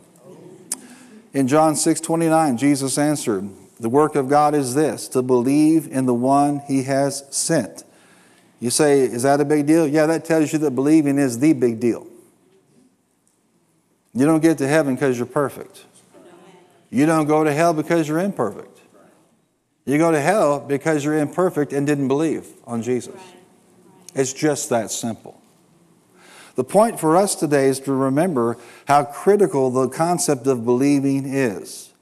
In 1.32 1.48
John 1.48 1.76
6:29, 1.76 2.58
Jesus 2.58 2.98
answered, 2.98 3.48
The 3.80 3.88
work 3.88 4.14
of 4.14 4.28
God 4.28 4.54
is 4.54 4.74
this, 4.74 5.08
to 5.08 5.22
believe 5.22 5.88
in 5.90 6.04
the 6.04 6.12
one 6.12 6.58
he 6.68 6.82
has 6.82 7.24
sent. 7.30 7.84
You 8.60 8.68
say, 8.68 9.00
Is 9.00 9.22
that 9.22 9.40
a 9.40 9.46
big 9.46 9.64
deal? 9.64 9.88
Yeah, 9.88 10.04
that 10.04 10.26
tells 10.26 10.52
you 10.52 10.58
that 10.58 10.72
believing 10.72 11.16
is 11.16 11.38
the 11.38 11.54
big 11.54 11.80
deal. 11.80 12.06
You 14.12 14.26
don't 14.26 14.42
get 14.42 14.58
to 14.58 14.68
heaven 14.68 14.94
because 14.94 15.16
you're 15.16 15.24
perfect. 15.24 15.86
You 16.94 17.06
don't 17.06 17.26
go 17.26 17.42
to 17.42 17.52
hell 17.52 17.74
because 17.74 18.06
you're 18.06 18.20
imperfect. 18.20 18.80
You 19.84 19.98
go 19.98 20.12
to 20.12 20.20
hell 20.20 20.60
because 20.60 21.04
you're 21.04 21.18
imperfect 21.18 21.72
and 21.72 21.84
didn't 21.84 22.06
believe 22.06 22.46
on 22.68 22.82
Jesus. 22.82 23.20
It's 24.14 24.32
just 24.32 24.68
that 24.70 24.92
simple. 24.92 25.42
The 26.54 26.62
point 26.62 27.00
for 27.00 27.16
us 27.16 27.34
today 27.34 27.66
is 27.66 27.80
to 27.80 27.92
remember 27.92 28.58
how 28.86 29.02
critical 29.02 29.70
the 29.70 29.88
concept 29.88 30.46
of 30.46 30.64
believing 30.64 31.26
is. 31.26 31.92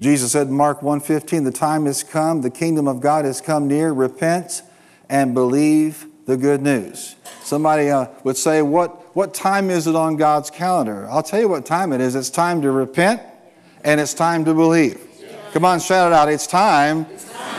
Jesus 0.00 0.32
said 0.32 0.46
in 0.46 0.54
Mark 0.54 0.82
1:15, 0.82 1.44
"The 1.44 1.50
time 1.50 1.84
has 1.84 2.02
come, 2.02 2.40
the 2.40 2.48
kingdom 2.48 2.88
of 2.88 3.00
God 3.00 3.26
has 3.26 3.42
come 3.42 3.68
near. 3.68 3.92
Repent 3.92 4.62
and 5.10 5.34
believe 5.34 6.06
the 6.24 6.38
good 6.38 6.62
news." 6.62 7.16
Somebody 7.44 7.90
uh, 7.90 8.06
would 8.24 8.38
say, 8.38 8.62
"What 8.62 9.14
what 9.14 9.34
time 9.34 9.68
is 9.68 9.86
it 9.86 9.94
on 9.94 10.16
God's 10.16 10.48
calendar?" 10.48 11.06
I'll 11.10 11.22
tell 11.22 11.40
you 11.40 11.48
what 11.48 11.66
time 11.66 11.92
it 11.92 12.00
is. 12.00 12.14
It's 12.14 12.30
time 12.30 12.62
to 12.62 12.70
repent 12.70 13.20
and 13.84 14.00
it's 14.00 14.14
time 14.14 14.44
to 14.44 14.54
believe. 14.54 15.00
Come 15.52 15.64
on, 15.64 15.80
shout 15.80 16.12
it 16.12 16.14
out. 16.14 16.28
It's 16.28 16.46
time, 16.46 17.06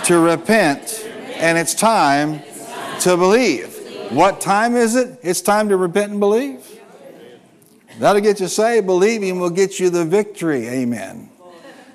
to, 0.05 0.19
repent, 0.19 1.07
and 1.35 1.57
it's 1.57 1.73
time, 1.73 2.41
to 3.01 3.17
believe. 3.17 3.69
What 4.11 4.41
time 4.41 4.75
is 4.75 4.95
it? 4.95 5.19
It's 5.21 5.41
time 5.41 5.69
to 5.69 5.77
repent 5.77 6.11
and 6.11 6.19
believe. 6.19 6.65
That'll 7.99 8.21
get 8.21 8.39
you 8.39 8.47
saved. 8.47 8.85
Believing 8.85 9.39
will 9.39 9.49
get 9.49 9.79
you 9.79 9.89
the 9.89 10.05
victory. 10.05 10.67
Amen. 10.67 11.29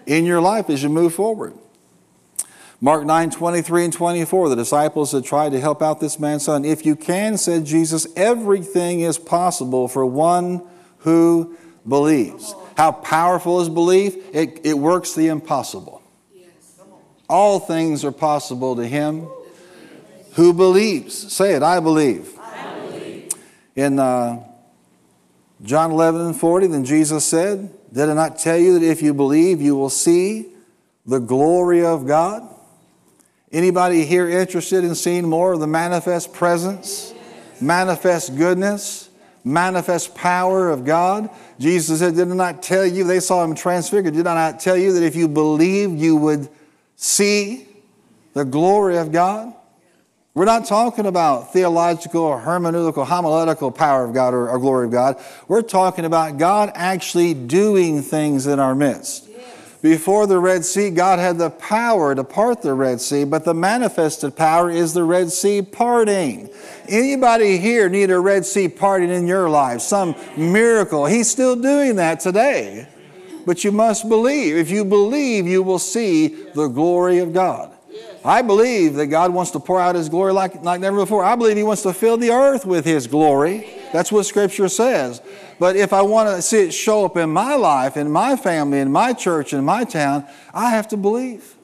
In 0.07 0.25
your 0.25 0.41
life 0.41 0.71
as 0.71 0.83
you 0.83 0.89
move 0.89 1.15
forward. 1.15 1.55
Mark 2.81 3.05
9, 3.05 3.31
23 3.31 3.85
and 3.85 3.93
24, 3.93 4.51
the 4.51 4.57
disciples 4.57 5.11
had 5.11 5.25
tried 5.25 5.51
to 5.51 5.61
help 5.61 5.83
out 5.83 5.99
this 5.99 6.21
man's 6.21 6.45
son. 6.45 6.65
If 6.65 6.87
you 6.87 6.95
can, 6.95 7.37
said 7.37 7.65
Jesus, 7.65 8.07
everything 8.15 9.01
is 9.01 9.19
possible 9.19 9.89
for 9.89 10.07
one 10.07 10.63
who 10.99 11.57
believes. 11.89 12.55
How 12.79 12.93
powerful 12.93 13.61
is 13.61 13.69
belief? 13.69 14.15
It, 14.33 14.61
it 14.63 14.79
works 14.79 15.17
the 15.17 15.27
impossible. 15.27 16.01
All 17.29 17.59
things 17.59 18.05
are 18.05 18.13
possible 18.13 18.77
to 18.77 18.87
him 18.87 19.27
who 20.35 20.53
believes. 20.53 21.33
Say 21.33 21.55
it, 21.55 21.65
I 21.65 21.81
believe. 21.81 22.39
I 22.39 22.79
believe. 22.87 23.33
In 23.75 23.99
uh, 23.99 24.45
John 25.65 25.91
11 25.91 26.21
and 26.21 26.37
40, 26.37 26.69
then 26.69 26.85
Jesus 26.85 27.25
said, 27.25 27.75
Did 27.93 28.11
I 28.11 28.15
not 28.15 28.39
tell 28.39 28.57
you 28.57 28.79
that 28.79 28.87
if 28.87 29.03
you 29.03 29.13
believe, 29.13 29.61
you 29.61 29.75
will 29.75 29.91
see 29.91 30.47
the 31.05 31.19
glory 31.19 31.85
of 31.85 32.07
God? 32.07 32.49
Anybody 33.51 34.05
here 34.05 34.29
interested 34.29 34.85
in 34.85 34.95
seeing 34.95 35.29
more 35.29 35.53
of 35.53 35.59
the 35.59 35.67
manifest 35.67 36.33
presence 36.33 37.13
manifest 37.61 38.37
goodness, 38.37 39.08
manifest 39.49 40.15
power 40.15 40.71
of 40.71 40.85
God. 40.85 41.31
Jesus 41.59 42.01
said, 42.01 42.15
Did 42.15 42.31
I 42.31 42.35
not 42.35 42.63
tell 42.63 42.87
you? 42.87 43.05
They 43.05 43.21
saw 43.21 43.43
him 43.43 43.55
transfigured. 43.55 44.15
Did 44.15 44.27
I 44.27 44.35
not 44.35 44.61
tell 44.61 44.77
you 44.77 44.93
that 44.93 45.03
if 45.03 45.17
you 45.17 45.29
believed, 45.29 45.99
you 45.99 46.17
would 46.17 46.49
see 46.97 47.67
the 48.35 48.45
glory 48.45 48.99
of 48.99 49.11
God? 49.11 49.55
We're 50.35 50.45
not 50.45 50.67
talking 50.67 51.07
about 51.07 51.53
theological 51.53 52.23
or 52.23 52.41
hermeneutical, 52.41 53.05
homiletical 53.05 53.73
power 53.73 54.05
of 54.05 54.15
God 54.15 54.35
or, 54.35 54.49
or 54.49 54.59
glory 54.61 54.87
of 54.87 54.93
God. 54.93 55.21
We're 55.49 55.63
talking 55.63 56.05
about 56.05 56.39
God 56.39 56.71
actually 56.75 57.35
doing 57.35 58.03
things 58.03 58.47
in 58.47 58.61
our 58.61 58.75
midst. 58.75 59.28
Before 59.81 60.27
the 60.27 60.41
Red 60.41 60.65
Sea, 60.65 60.91
God 60.91 61.21
had 61.21 61.39
the 61.39 61.51
power 61.51 62.13
to 62.13 62.25
part 62.25 62.63
the 62.63 62.75
Red 62.75 63.01
Sea, 63.01 63.25
but 63.25 63.45
the 63.45 63.55
manifested 63.55 64.35
power 64.35 64.71
is 64.71 64.93
the 64.93 65.05
Red 65.05 65.31
Sea 65.31 65.63
parting. 65.63 66.51
Anybody 66.89 67.59
here 67.59 67.89
need 67.89 68.11
a 68.11 68.19
Red 68.19 68.45
Sea 68.45 68.69
parting 68.69 69.11
in 69.11 69.29
your 69.29 69.49
life? 69.49 69.81
Some 69.81 70.17
miracle. 70.37 71.07
He's 71.07 71.31
still 71.31 71.55
doing 71.55 71.95
that 71.97 72.19
today. 72.19 72.89
But 73.47 73.63
you 73.63 73.71
must 73.71 74.09
believe. 74.09 74.57
If 74.57 74.69
you 74.69 74.85
believe, 74.85 75.47
you 75.47 75.63
will 75.63 75.79
see 75.79 76.27
the 76.27 76.67
glory 76.67 77.19
of 77.19 77.33
God. 77.33 77.73
I 78.25 78.43
believe 78.43 78.95
that 78.95 79.07
God 79.07 79.33
wants 79.33 79.53
to 79.53 79.61
pour 79.61 79.81
out 79.81 79.95
His 79.95 80.09
glory 80.09 80.33
like, 80.33 80.63
like 80.63 80.81
never 80.81 80.99
before. 80.99 81.25
I 81.25 81.37
believe 81.37 81.57
He 81.57 81.63
wants 81.63 81.83
to 81.83 81.93
fill 81.93 82.17
the 82.17 82.31
earth 82.31 82.67
with 82.67 82.85
His 82.85 83.07
glory. 83.07 83.69
That's 83.93 84.11
what 84.11 84.27
Scripture 84.27 84.69
says. 84.69 85.23
But 85.59 85.77
if 85.77 85.93
I 85.93 86.03
want 86.03 86.29
to 86.29 86.43
see 86.43 86.61
it 86.61 86.73
show 86.73 87.05
up 87.05 87.17
in 87.17 87.31
my 87.31 87.55
life, 87.55 87.97
in 87.97 88.11
my 88.11 88.37
family, 88.37 88.79
in 88.79 88.93
my 88.93 89.13
church, 89.13 89.53
in 89.53 89.65
my 89.65 89.85
town, 89.85 90.27
I 90.55 90.71
have 90.71 90.89
to 90.89 90.97
believe. 90.97 91.55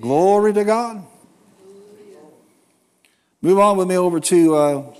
Glory 0.00 0.52
to 0.52 0.64
God. 0.64 1.06
Move 3.40 3.58
on 3.58 3.76
with 3.76 3.88
me 3.88 3.96
over 3.96 4.20
to 4.20 4.54
uh, 4.54 4.94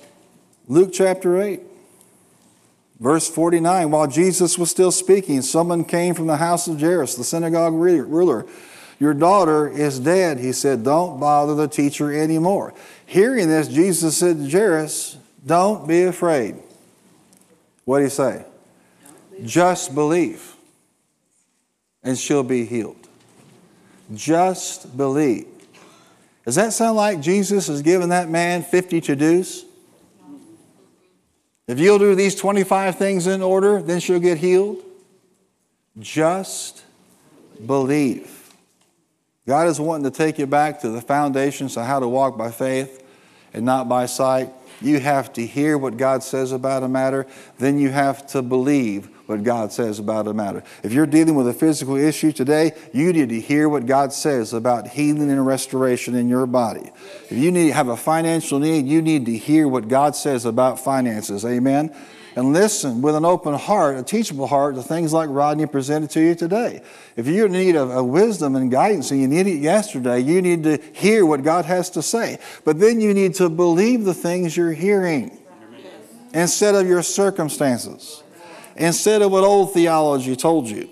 Luke 0.69 0.91
chapter 0.93 1.41
8, 1.41 1.61
verse 3.01 3.29
49. 3.29 3.91
While 3.91 4.07
Jesus 4.07 4.59
was 4.59 4.71
still 4.71 4.93
speaking, 4.93 5.43
someone 5.43 5.85
came 5.85 6.15
from 6.15 6.27
the 6.27 6.37
house 6.37 6.69
of 6.69 6.81
Jairus, 6.81 7.15
the 7.15 7.25
synagogue 7.25 7.75
ruler 7.75 8.47
your 9.01 9.15
daughter 9.15 9.69
is 9.69 9.99
dead. 9.99 10.39
He 10.39 10.53
said, 10.53 10.85
Don't 10.85 11.19
bother 11.19 11.55
the 11.55 11.69
teacher 11.69 12.13
anymore. 12.13 12.75
Hearing 13.07 13.49
this, 13.49 13.69
Jesus 13.69 14.17
said 14.17 14.39
to 14.39 14.51
Jairus, 14.51 15.19
Don't 15.45 15.87
be 15.87 16.05
afraid. 16.05 16.57
What 17.85 17.99
do 17.99 18.05
you 18.05 18.11
say? 18.11 18.45
Just 19.45 19.95
believe, 19.95 20.55
and 22.03 22.17
she'll 22.17 22.43
be 22.43 22.65
healed. 22.65 23.09
Just 24.15 24.97
believe. 24.97 25.47
Does 26.45 26.55
that 26.57 26.73
sound 26.73 26.97
like 26.97 27.21
Jesus 27.21 27.69
is 27.69 27.83
giving 27.83 28.11
that 28.11 28.29
man 28.29 28.63
50 28.63 29.01
to 29.03 29.17
dos? 29.17 29.65
If 31.67 31.79
you'll 31.79 31.99
do 31.99 32.15
these 32.15 32.35
25 32.35 32.97
things 32.97 33.27
in 33.27 33.43
order, 33.43 33.81
then 33.81 33.99
she'll 34.01 34.21
get 34.21 34.39
healed. 34.39 34.83
Just 35.99 36.85
believe. 37.65 38.53
God 39.47 39.69
is 39.69 39.81
wanting 39.81 40.05
to 40.05 40.17
take 40.17 40.39
you 40.39 40.47
back 40.47 40.81
to 40.81 40.91
the 40.91 41.01
foundations 41.01 41.77
of 41.77 41.87
how 41.87 42.01
to 42.01 42.09
walk 42.09 42.37
by 42.37 42.51
faith 42.51 43.03
and 43.53 43.65
not 43.65 43.89
by 43.89 44.07
sight. 44.07 44.51
You 44.85 45.01
have 45.01 45.33
to 45.35 45.47
hear 45.47 45.79
what 45.79 45.97
God 45.97 46.23
says 46.23 46.53
about 46.53 46.83
a 46.83 46.89
matter, 46.89 47.27
then 47.59 47.79
you 47.79 47.91
have 47.91 48.27
to 48.29 48.43
believe 48.43 49.09
what 49.27 49.43
God 49.43 49.73
says 49.73 49.99
about 49.99 50.27
a 50.27 50.35
matter. 50.35 50.63
If 50.83 50.93
you're 50.93 51.07
dealing 51.07 51.35
with 51.35 51.49
a 51.49 51.55
physical 51.55 51.97
issue 51.97 52.33
today, 52.33 52.73
you 52.93 53.13
need 53.13 53.31
to 53.31 53.41
hear 53.41 53.69
what 53.69 53.87
God 53.87 54.13
says 54.13 54.53
about 54.53 54.89
healing 54.89 55.31
and 55.31 55.47
restoration 55.47 56.15
in 56.15 56.29
your 56.29 56.47
body. 56.47 56.91
If 57.31 57.39
you 57.39 57.51
need 57.51 57.71
have 57.71 57.89
a 57.89 57.97
financial 57.97 58.59
need, 58.59 58.87
you 58.87 59.01
need 59.01 59.25
to 59.27 59.37
hear 59.37 59.67
what 59.67 59.89
God 59.89 60.15
says 60.15 60.45
about 60.45 60.79
finances. 60.79 61.45
Amen 61.45 61.95
and 62.37 62.53
listen 62.53 63.01
with 63.01 63.15
an 63.15 63.25
open 63.25 63.55
heart, 63.55 63.97
a 63.97 64.03
teachable 64.03 64.47
heart, 64.47 64.75
to 64.75 64.83
things 64.83 65.13
like 65.13 65.29
Rodney 65.31 65.67
presented 65.67 66.11
to 66.11 66.21
you 66.21 66.35
today. 66.35 66.83
If 67.17 67.27
in 67.27 67.53
need 67.53 67.77
of, 67.77 67.91
of 67.91 68.07
wisdom 68.07 68.57
and 68.57 68.71
guidance 68.71 69.11
and 69.11 69.21
you 69.21 69.29
need 69.29 69.47
it 69.47 69.59
yesterday, 69.59 70.21
you 70.21 70.43
need 70.43 70.65
to 70.65 70.79
hear 70.93 71.25
what 71.25 71.43
God 71.43 71.65
has 71.65 71.91
to 71.91 72.03
say. 72.03 72.39
But 72.65 72.81
then 72.81 73.01
you 73.01 73.15
need 73.15 73.35
to 73.37 73.49
believe 73.49 74.05
the 74.05 74.15
things 74.15 74.57
you're 74.57 74.73
hearing 74.73 75.39
instead 76.33 76.75
of 76.75 76.89
your 76.89 77.03
circumstances, 77.03 78.23
instead 78.77 79.23
of 79.23 79.31
what 79.31 79.45
old 79.45 79.73
theology 79.73 80.35
told 80.35 80.69
you. 80.69 80.89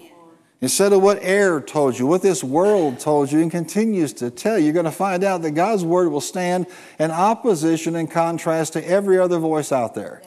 Instead 0.60 0.92
of 0.92 1.02
what 1.02 1.18
air 1.22 1.60
told 1.60 1.98
you, 1.98 2.06
what 2.06 2.22
this 2.22 2.44
world 2.44 3.00
told 3.00 3.32
you 3.32 3.40
and 3.40 3.50
continues 3.50 4.12
to 4.12 4.30
tell 4.30 4.56
you, 4.56 4.66
you're 4.66 4.72
going 4.72 4.84
to 4.84 4.92
find 4.92 5.24
out 5.24 5.42
that 5.42 5.50
God's 5.50 5.84
word 5.84 6.08
will 6.08 6.20
stand 6.20 6.68
in 7.00 7.10
opposition 7.10 7.96
and 7.96 8.08
contrast 8.08 8.74
to 8.74 8.88
every 8.88 9.18
other 9.18 9.40
voice 9.40 9.72
out 9.72 9.96
there. 9.96 10.22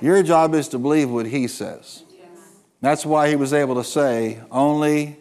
Your 0.00 0.22
job 0.22 0.54
is 0.54 0.68
to 0.68 0.78
believe 0.78 1.10
what 1.10 1.26
he 1.26 1.46
says. 1.46 2.02
That's 2.80 3.06
why 3.06 3.28
he 3.30 3.36
was 3.36 3.52
able 3.52 3.76
to 3.76 3.84
say, 3.84 4.40
only 4.50 5.16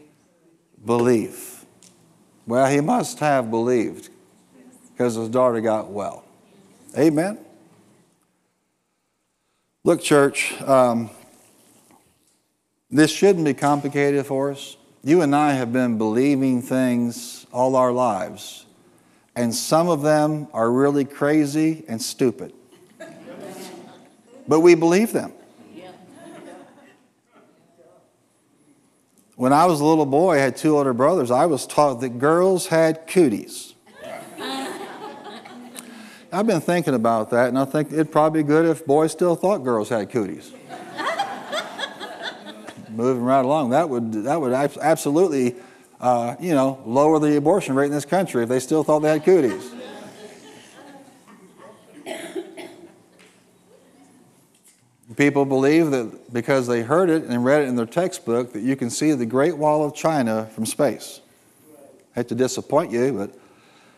believe. 0.85 1.65
Well, 2.45 2.69
he 2.69 2.81
must 2.81 3.19
have 3.19 3.49
believed 3.49 4.09
because 4.91 5.15
his 5.15 5.29
daughter 5.29 5.61
got 5.61 5.89
well. 5.89 6.25
Amen. 6.97 7.39
Look, 9.85 10.01
church, 10.01 10.59
um, 10.61 11.09
this 12.91 13.11
shouldn't 13.11 13.45
be 13.45 13.53
complicated 13.53 14.25
for 14.25 14.51
us. 14.51 14.75
You 15.03 15.21
and 15.21 15.35
I 15.35 15.53
have 15.53 15.71
been 15.71 15.97
believing 15.97 16.61
things 16.61 17.45
all 17.51 17.75
our 17.75 17.91
lives, 17.91 18.65
and 19.35 19.53
some 19.53 19.89
of 19.89 20.01
them 20.01 20.47
are 20.53 20.71
really 20.71 21.05
crazy 21.05 21.83
and 21.87 22.01
stupid 22.01 22.53
but 24.47 24.59
we 24.61 24.75
believe 24.75 25.13
them. 25.13 25.33
When 29.35 29.51
I 29.51 29.65
was 29.65 29.81
a 29.81 29.85
little 29.85 30.05
boy, 30.05 30.35
I 30.35 30.37
had 30.37 30.55
two 30.55 30.77
older 30.77 30.93
brothers. 30.93 31.31
I 31.31 31.47
was 31.47 31.65
taught 31.65 32.01
that 32.01 32.19
girls 32.19 32.67
had 32.67 33.07
cooties. 33.07 33.73
I've 36.31 36.47
been 36.47 36.61
thinking 36.61 36.93
about 36.93 37.29
that, 37.31 37.49
and 37.49 37.59
I 37.59 37.65
think 37.65 37.91
it'd 37.91 38.11
probably 38.11 38.41
be 38.41 38.47
good 38.47 38.65
if 38.65 38.85
boys 38.85 39.11
still 39.11 39.35
thought 39.35 39.59
girls 39.59 39.89
had 39.89 40.09
cooties. 40.09 40.51
Moving 42.89 43.23
right 43.23 43.43
along, 43.43 43.71
that 43.71 43.89
would 43.89 44.13
that 44.23 44.39
would 44.39 44.53
absolutely, 44.53 45.55
uh, 45.99 46.35
you 46.39 46.53
know, 46.53 46.81
lower 46.85 47.17
the 47.17 47.35
abortion 47.37 47.73
rate 47.75 47.87
in 47.87 47.91
this 47.91 48.05
country 48.05 48.43
if 48.43 48.49
they 48.49 48.59
still 48.59 48.83
thought 48.83 48.99
they 48.99 49.09
had 49.09 49.23
cooties. 49.23 49.72
People 55.17 55.45
believe 55.45 55.91
that 55.91 56.33
because 56.33 56.65
they 56.65 56.81
heard 56.81 57.09
it 57.09 57.23
and 57.23 57.43
read 57.43 57.63
it 57.63 57.67
in 57.67 57.75
their 57.75 57.85
textbook 57.85 58.53
that 58.53 58.61
you 58.61 58.75
can 58.75 58.89
see 58.89 59.11
the 59.11 59.25
Great 59.25 59.57
Wall 59.57 59.83
of 59.83 59.93
China 59.93 60.49
from 60.55 60.65
space. 60.65 61.19
I 62.15 62.19
hate 62.19 62.29
to 62.29 62.35
disappoint 62.35 62.91
you, 62.91 63.11
but 63.11 63.37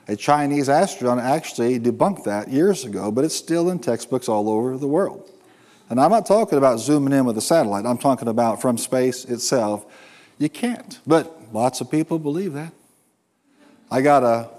a 0.08 0.16
Chinese 0.16 0.68
astronaut 0.68 1.20
actually 1.20 1.80
debunked 1.80 2.24
that 2.24 2.50
years 2.50 2.86
ago, 2.86 3.12
but 3.12 3.24
it's 3.24 3.36
still 3.36 3.70
in 3.70 3.80
textbooks 3.80 4.28
all 4.28 4.50
over 4.50 4.78
the 4.78 4.88
world. 4.88 5.30
And 5.90 6.02
I'm 6.02 6.10
not 6.10 6.26
talking 6.26 6.58
about 6.58 6.80
zooming 6.80 7.14
in 7.14 7.26
with 7.26 7.38
a 7.38 7.42
satellite, 7.42 7.86
I'm 7.86 7.98
talking 8.00 8.28
about 8.28 8.62
from 8.62 8.78
space 8.78 9.26
itself. 9.26 9.86
You 10.38 10.50
can't, 10.50 11.00
but 11.06 11.54
lots 11.54 11.82
of 11.82 11.90
people 11.92 12.20
believe 12.20 12.54
that. 12.54 12.74
I 13.92 14.02
got 14.02 14.24
a, 14.24 14.50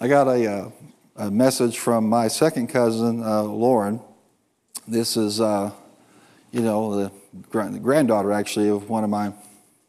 I 0.00 0.08
got 0.08 0.28
a, 0.28 0.44
a, 0.44 0.62
uh, 0.62 0.70
a 1.16 1.30
message 1.30 1.78
from 1.78 2.08
my 2.08 2.28
second 2.28 2.68
cousin, 2.68 3.22
uh, 3.22 3.42
Lauren 3.42 4.00
this 4.88 5.16
is, 5.16 5.40
uh, 5.40 5.70
you 6.52 6.60
know, 6.60 6.96
the, 6.96 7.12
granddaughter 7.50 8.32
actually 8.32 8.68
of 8.68 8.88
one 8.88 9.04
of 9.04 9.10
my 9.10 9.32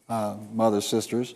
uh, 0.08 0.36
mother's 0.52 0.86
sisters. 0.86 1.34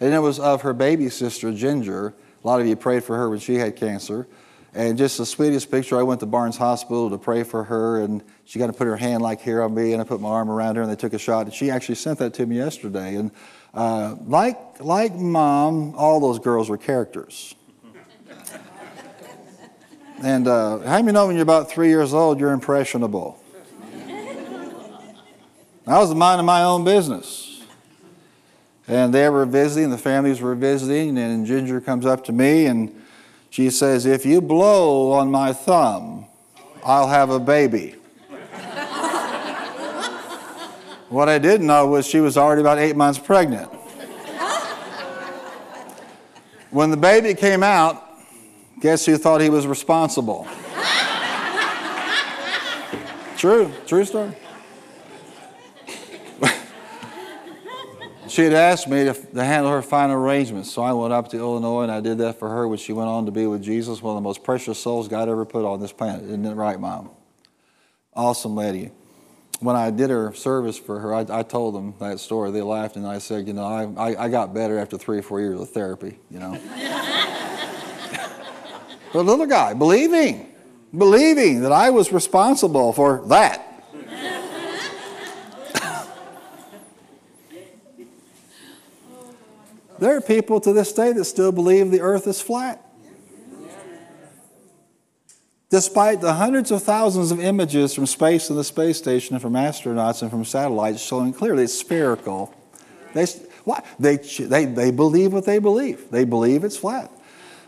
And 0.00 0.12
it 0.12 0.18
was 0.18 0.40
of 0.40 0.62
her 0.62 0.72
baby 0.72 1.08
sister, 1.08 1.52
Ginger. 1.52 2.14
A 2.42 2.46
lot 2.46 2.60
of 2.60 2.66
you 2.66 2.76
prayed 2.76 3.04
for 3.04 3.16
her 3.16 3.30
when 3.30 3.38
she 3.38 3.54
had 3.54 3.76
cancer. 3.76 4.26
And 4.74 4.98
just 4.98 5.18
the 5.18 5.26
sweetest 5.26 5.70
picture, 5.70 5.96
I 5.96 6.02
went 6.02 6.18
to 6.20 6.26
Barnes 6.26 6.56
Hospital 6.56 7.08
to 7.10 7.16
pray 7.16 7.44
for 7.44 7.62
her, 7.62 8.02
and 8.02 8.24
she 8.44 8.58
got 8.58 8.66
to 8.66 8.72
put 8.72 8.88
her 8.88 8.96
hand 8.96 9.22
like 9.22 9.40
here 9.40 9.62
on 9.62 9.72
me, 9.72 9.92
and 9.92 10.02
I 10.02 10.04
put 10.04 10.20
my 10.20 10.28
arm 10.28 10.50
around 10.50 10.76
her, 10.76 10.82
and 10.82 10.90
they 10.90 10.96
took 10.96 11.12
a 11.12 11.18
shot. 11.18 11.46
And 11.46 11.54
she 11.54 11.70
actually 11.70 11.94
sent 11.94 12.18
that 12.18 12.34
to 12.34 12.46
me 12.46 12.56
yesterday. 12.56 13.14
And 13.14 13.30
uh, 13.72 14.16
like, 14.26 14.80
like 14.80 15.14
mom, 15.14 15.94
all 15.94 16.18
those 16.18 16.40
girls 16.40 16.68
were 16.68 16.76
characters. 16.76 17.54
And 20.24 20.48
uh, 20.48 20.78
how 20.78 21.02
many 21.02 21.12
know 21.12 21.26
when 21.26 21.36
you're 21.36 21.42
about 21.42 21.70
three 21.70 21.88
years 21.88 22.14
old, 22.14 22.40
you're 22.40 22.52
impressionable? 22.52 23.38
I 25.86 25.98
was 25.98 26.14
minding 26.14 26.46
my 26.46 26.62
own 26.62 26.82
business. 26.82 27.62
And 28.88 29.12
they 29.12 29.28
were 29.28 29.44
visiting, 29.44 29.90
the 29.90 29.98
families 29.98 30.40
were 30.40 30.54
visiting, 30.54 31.18
and 31.18 31.44
Ginger 31.44 31.78
comes 31.82 32.06
up 32.06 32.24
to 32.24 32.32
me 32.32 32.64
and 32.64 33.02
she 33.50 33.68
says, 33.68 34.06
If 34.06 34.24
you 34.24 34.40
blow 34.40 35.12
on 35.12 35.30
my 35.30 35.52
thumb, 35.52 36.24
I'll 36.82 37.08
have 37.08 37.28
a 37.28 37.38
baby. 37.38 37.96
what 41.10 41.28
I 41.28 41.38
didn't 41.38 41.66
know 41.66 41.86
was 41.86 42.06
she 42.06 42.20
was 42.20 42.38
already 42.38 42.62
about 42.62 42.78
eight 42.78 42.96
months 42.96 43.18
pregnant. 43.18 43.70
when 46.70 46.90
the 46.90 46.96
baby 46.96 47.34
came 47.34 47.62
out, 47.62 48.03
Guess 48.84 49.06
who 49.06 49.16
thought 49.16 49.40
he 49.40 49.48
was 49.48 49.66
responsible? 49.66 50.46
true, 53.38 53.72
true 53.86 54.04
story. 54.04 54.36
she 58.28 58.42
had 58.42 58.52
asked 58.52 58.86
me 58.86 59.04
to, 59.04 59.14
to, 59.14 59.42
handle 59.42 59.72
her 59.72 59.80
final 59.80 60.16
arrangements, 60.16 60.70
so 60.70 60.82
I 60.82 60.92
went 60.92 61.14
up 61.14 61.28
to 61.28 61.38
Illinois 61.38 61.84
and 61.84 61.92
I 61.92 62.00
did 62.00 62.18
that 62.18 62.38
for 62.38 62.50
her 62.50 62.68
when 62.68 62.76
she 62.76 62.92
went 62.92 63.08
on 63.08 63.24
to 63.24 63.32
be 63.32 63.46
with 63.46 63.62
Jesus, 63.62 64.02
one 64.02 64.18
of 64.18 64.22
the 64.22 64.28
most 64.28 64.44
precious 64.44 64.78
souls 64.78 65.08
God 65.08 65.30
ever 65.30 65.46
put 65.46 65.64
on 65.64 65.80
this 65.80 65.92
planet. 65.92 66.24
Isn't 66.24 66.44
it 66.44 66.52
right, 66.52 66.78
Mom? 66.78 67.08
Awesome 68.12 68.54
lady. 68.54 68.90
When 69.60 69.76
I 69.76 69.92
did 69.92 70.10
her 70.10 70.34
service 70.34 70.76
for 70.76 71.00
her, 71.00 71.14
I, 71.14 71.24
I 71.30 71.42
told 71.42 71.74
them 71.74 71.94
that 72.00 72.20
story. 72.20 72.50
They 72.50 72.60
laughed 72.60 72.96
and 72.96 73.06
I 73.06 73.16
said, 73.16 73.46
You 73.46 73.54
know, 73.54 73.64
I, 73.64 74.10
I, 74.10 74.24
I 74.24 74.28
got 74.28 74.52
better 74.52 74.78
after 74.78 74.98
three 74.98 75.20
or 75.20 75.22
four 75.22 75.40
years 75.40 75.58
of 75.58 75.70
therapy, 75.70 76.18
you 76.30 76.38
know. 76.38 76.60
The 79.14 79.22
little 79.22 79.46
guy, 79.46 79.74
believing, 79.74 80.52
believing 80.96 81.60
that 81.60 81.70
I 81.70 81.90
was 81.90 82.12
responsible 82.12 82.92
for 82.92 83.22
that. 83.28 83.70
There 90.00 90.16
are 90.16 90.20
people 90.20 90.60
to 90.60 90.72
this 90.72 90.92
day 90.92 91.12
that 91.12 91.24
still 91.24 91.52
believe 91.52 91.92
the 91.92 92.00
earth 92.00 92.26
is 92.26 92.40
flat. 92.40 92.84
Despite 95.70 96.20
the 96.20 96.34
hundreds 96.34 96.72
of 96.72 96.82
thousands 96.82 97.30
of 97.30 97.38
images 97.38 97.94
from 97.94 98.06
space 98.06 98.50
and 98.50 98.58
the 98.58 98.64
space 98.64 98.98
station 98.98 99.36
and 99.36 99.40
from 99.40 99.52
astronauts 99.52 100.22
and 100.22 100.32
from 100.32 100.44
satellites 100.44 101.00
showing 101.00 101.32
clearly 101.32 101.62
it's 101.62 101.78
spherical, 101.78 102.52
they, 103.14 103.24
what? 103.62 103.86
They, 104.00 104.16
they, 104.16 104.64
they 104.64 104.90
believe 104.90 105.32
what 105.32 105.46
they 105.46 105.60
believe. 105.60 106.10
They 106.10 106.24
believe 106.24 106.64
it's 106.64 106.76
flat. 106.76 107.12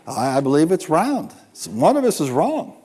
I, 0.07 0.37
I 0.37 0.41
believe 0.41 0.71
it's 0.71 0.89
round. 0.89 1.33
One 1.69 1.97
of 1.97 2.03
us 2.03 2.21
is 2.21 2.29
wrong. 2.29 2.75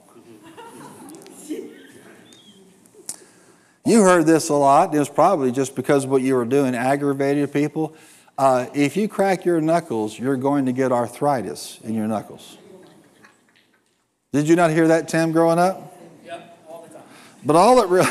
You 3.85 4.01
heard 4.01 4.25
this 4.25 4.49
a 4.49 4.53
lot. 4.53 4.95
It 4.95 4.99
was 4.99 5.09
probably 5.09 5.51
just 5.51 5.75
because 5.75 6.05
what 6.07 6.21
you 6.21 6.35
were 6.35 6.45
doing 6.45 6.73
aggravated 6.73 7.51
people. 7.51 7.95
Uh, 8.37 8.67
if 8.73 8.95
you 8.95 9.07
crack 9.07 9.45
your 9.45 9.59
knuckles, 9.59 10.17
you're 10.17 10.37
going 10.37 10.65
to 10.65 10.71
get 10.71 10.91
arthritis 10.91 11.79
in 11.83 11.93
your 11.93 12.07
knuckles. 12.07 12.57
Did 14.31 14.47
you 14.47 14.55
not 14.55 14.71
hear 14.71 14.87
that, 14.87 15.07
Tim, 15.07 15.31
growing 15.31 15.59
up? 15.59 15.95
Yep, 16.25 16.57
all 16.67 16.81
the 16.87 16.93
time. 16.93 17.03
But 17.45 17.55
all 17.55 17.83
it 17.83 17.89
really, 17.89 18.07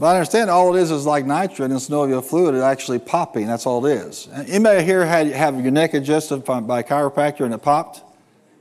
but 0.00 0.06
I 0.06 0.14
understand 0.14 0.48
all 0.48 0.74
it 0.74 0.80
is 0.80 0.90
is 0.90 1.04
like 1.04 1.26
nitrogen 1.26 1.72
and 1.72 1.78
synovial 1.78 2.24
fluid 2.24 2.54
is 2.54 2.62
actually 2.62 3.00
popping. 3.00 3.46
That's 3.46 3.66
all 3.66 3.84
it 3.84 3.92
is. 3.92 4.28
Anybody 4.32 4.82
here 4.82 5.04
had 5.04 5.26
have 5.26 5.60
your 5.60 5.70
neck 5.70 5.92
adjusted 5.92 6.38
by 6.38 6.80
a 6.80 6.82
chiropractor 6.82 7.44
and 7.44 7.52
it 7.52 7.58
popped? 7.58 8.02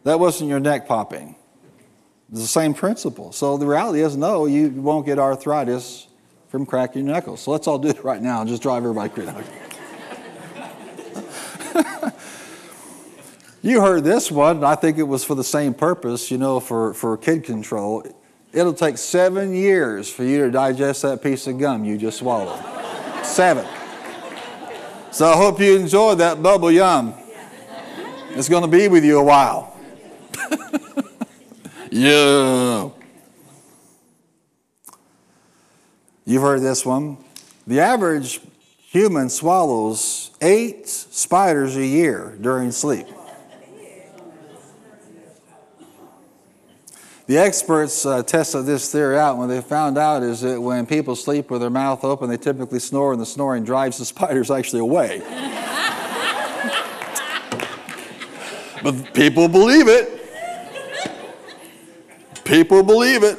That 0.04 0.20
wasn't 0.20 0.50
your 0.50 0.60
neck 0.60 0.86
popping. 0.86 1.38
It's 2.30 2.42
the 2.42 2.48
same 2.48 2.74
principle. 2.74 3.32
So 3.32 3.58
the 3.58 3.66
reality 3.66 4.02
is, 4.02 4.18
no, 4.18 4.48
you 4.48 4.70
won't 4.70 5.06
get 5.06 5.18
arthritis 5.18 6.08
from 6.50 6.66
cracking 6.66 7.06
your 7.06 7.16
knuckles. 7.16 7.40
So 7.40 7.52
let's 7.52 7.68
all 7.68 7.80
do 7.80 7.88
it 7.88 8.04
right 8.04 8.22
now 8.22 8.42
and 8.42 8.50
just 8.50 8.62
drive 8.62 8.84
everybody 8.84 9.10
crazy. 9.10 9.32
you 13.62 13.80
heard 13.80 14.04
this 14.04 14.30
one, 14.30 14.66
I 14.66 14.76
think 14.76 14.98
it 14.98 15.04
was 15.04 15.24
for 15.24 15.36
the 15.36 15.44
same 15.46 15.74
purpose, 15.74 16.30
you 16.30 16.38
know, 16.38 16.60
for, 16.60 16.94
for 16.94 17.16
kid 17.16 17.46
control. 17.46 18.04
It'll 18.52 18.74
take 18.74 18.98
seven 18.98 19.54
years 19.54 20.10
for 20.10 20.24
you 20.24 20.46
to 20.46 20.52
digest 20.52 21.04
that 21.04 21.22
piece 21.22 21.46
of 21.46 21.60
gum 21.60 21.86
you 21.86 21.98
just 21.98 22.18
swallowed. 22.20 22.60
seven. 23.24 23.66
So 25.12 25.32
I 25.32 25.36
hope 25.36 25.60
you 25.60 25.78
enjoyed 25.78 26.18
that 26.20 26.42
bubble 26.42 26.72
yum. 26.72 27.14
It's 28.32 28.50
going 28.50 28.64
to 28.64 28.70
be 28.70 28.88
with 28.88 29.04
you 29.04 29.20
a 29.20 29.24
while. 29.24 29.78
yeah. 31.92 32.90
You've 36.26 36.42
heard 36.42 36.62
this 36.62 36.86
one. 36.86 37.18
The 37.66 37.80
average 37.80 38.40
human 38.78 39.30
swallows 39.30 40.32
eight 40.42 40.88
spiders 40.88 41.76
a 41.76 41.86
year 41.86 42.38
during 42.40 42.72
sleep. 42.72 43.08
The 47.30 47.38
experts 47.38 48.08
uh, 48.08 48.24
tested 48.24 48.66
this 48.66 48.92
theory 48.92 49.16
out. 49.16 49.34
And 49.34 49.40
what 49.42 49.48
they 49.50 49.62
found 49.62 50.00
out 50.00 50.24
is 50.24 50.42
that 50.42 50.60
when 50.60 50.88
people 50.88 51.16
sleep 51.16 51.52
with 51.52 51.62
their 51.62 51.70
mouth 51.70 52.04
open, 52.04 52.28
they 52.28 52.38
typically 52.38 52.80
snore, 52.80 53.14
and 53.14 53.22
the 53.22 53.26
snoring 53.28 53.64
drives 53.64 54.00
the 54.00 54.06
spiders 54.14 54.50
actually 54.50 54.80
away. 54.80 55.20
but 58.82 59.14
people 59.14 59.48
believe 59.48 59.88
it. 59.88 60.10
People 62.46 62.82
believe 62.82 63.22
it. 63.22 63.38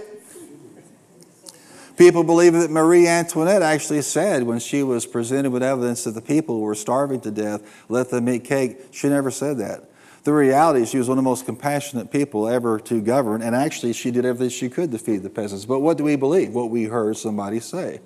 People 1.96 2.22
believe 2.22 2.52
that 2.52 2.70
Marie 2.70 3.08
Antoinette 3.08 3.62
actually 3.62 4.02
said 4.02 4.44
when 4.44 4.60
she 4.60 4.84
was 4.84 5.04
presented 5.04 5.50
with 5.50 5.64
evidence 5.64 6.04
that 6.04 6.12
the 6.12 6.22
people 6.22 6.60
were 6.60 6.76
starving 6.76 7.20
to 7.22 7.32
death, 7.32 7.60
let 7.88 8.10
them 8.10 8.28
eat 8.28 8.44
cake. 8.44 8.78
She 8.92 9.08
never 9.08 9.32
said 9.32 9.58
that. 9.58 9.89
The 10.22 10.32
reality 10.32 10.82
is 10.82 10.90
she 10.90 10.98
was 10.98 11.08
one 11.08 11.16
of 11.16 11.24
the 11.24 11.28
most 11.28 11.46
compassionate 11.46 12.10
people 12.10 12.46
ever 12.46 12.78
to 12.80 13.00
govern, 13.00 13.40
and 13.40 13.56
actually 13.56 13.94
she 13.94 14.10
did 14.10 14.26
everything 14.26 14.50
she 14.50 14.68
could 14.68 14.92
to 14.92 14.98
feed 14.98 15.22
the 15.22 15.30
peasants. 15.30 15.64
But 15.64 15.80
what 15.80 15.96
do 15.96 16.04
we 16.04 16.16
believe? 16.16 16.52
What 16.52 16.70
we 16.70 16.84
heard 16.84 17.16
somebody 17.16 17.60
say. 17.60 18.00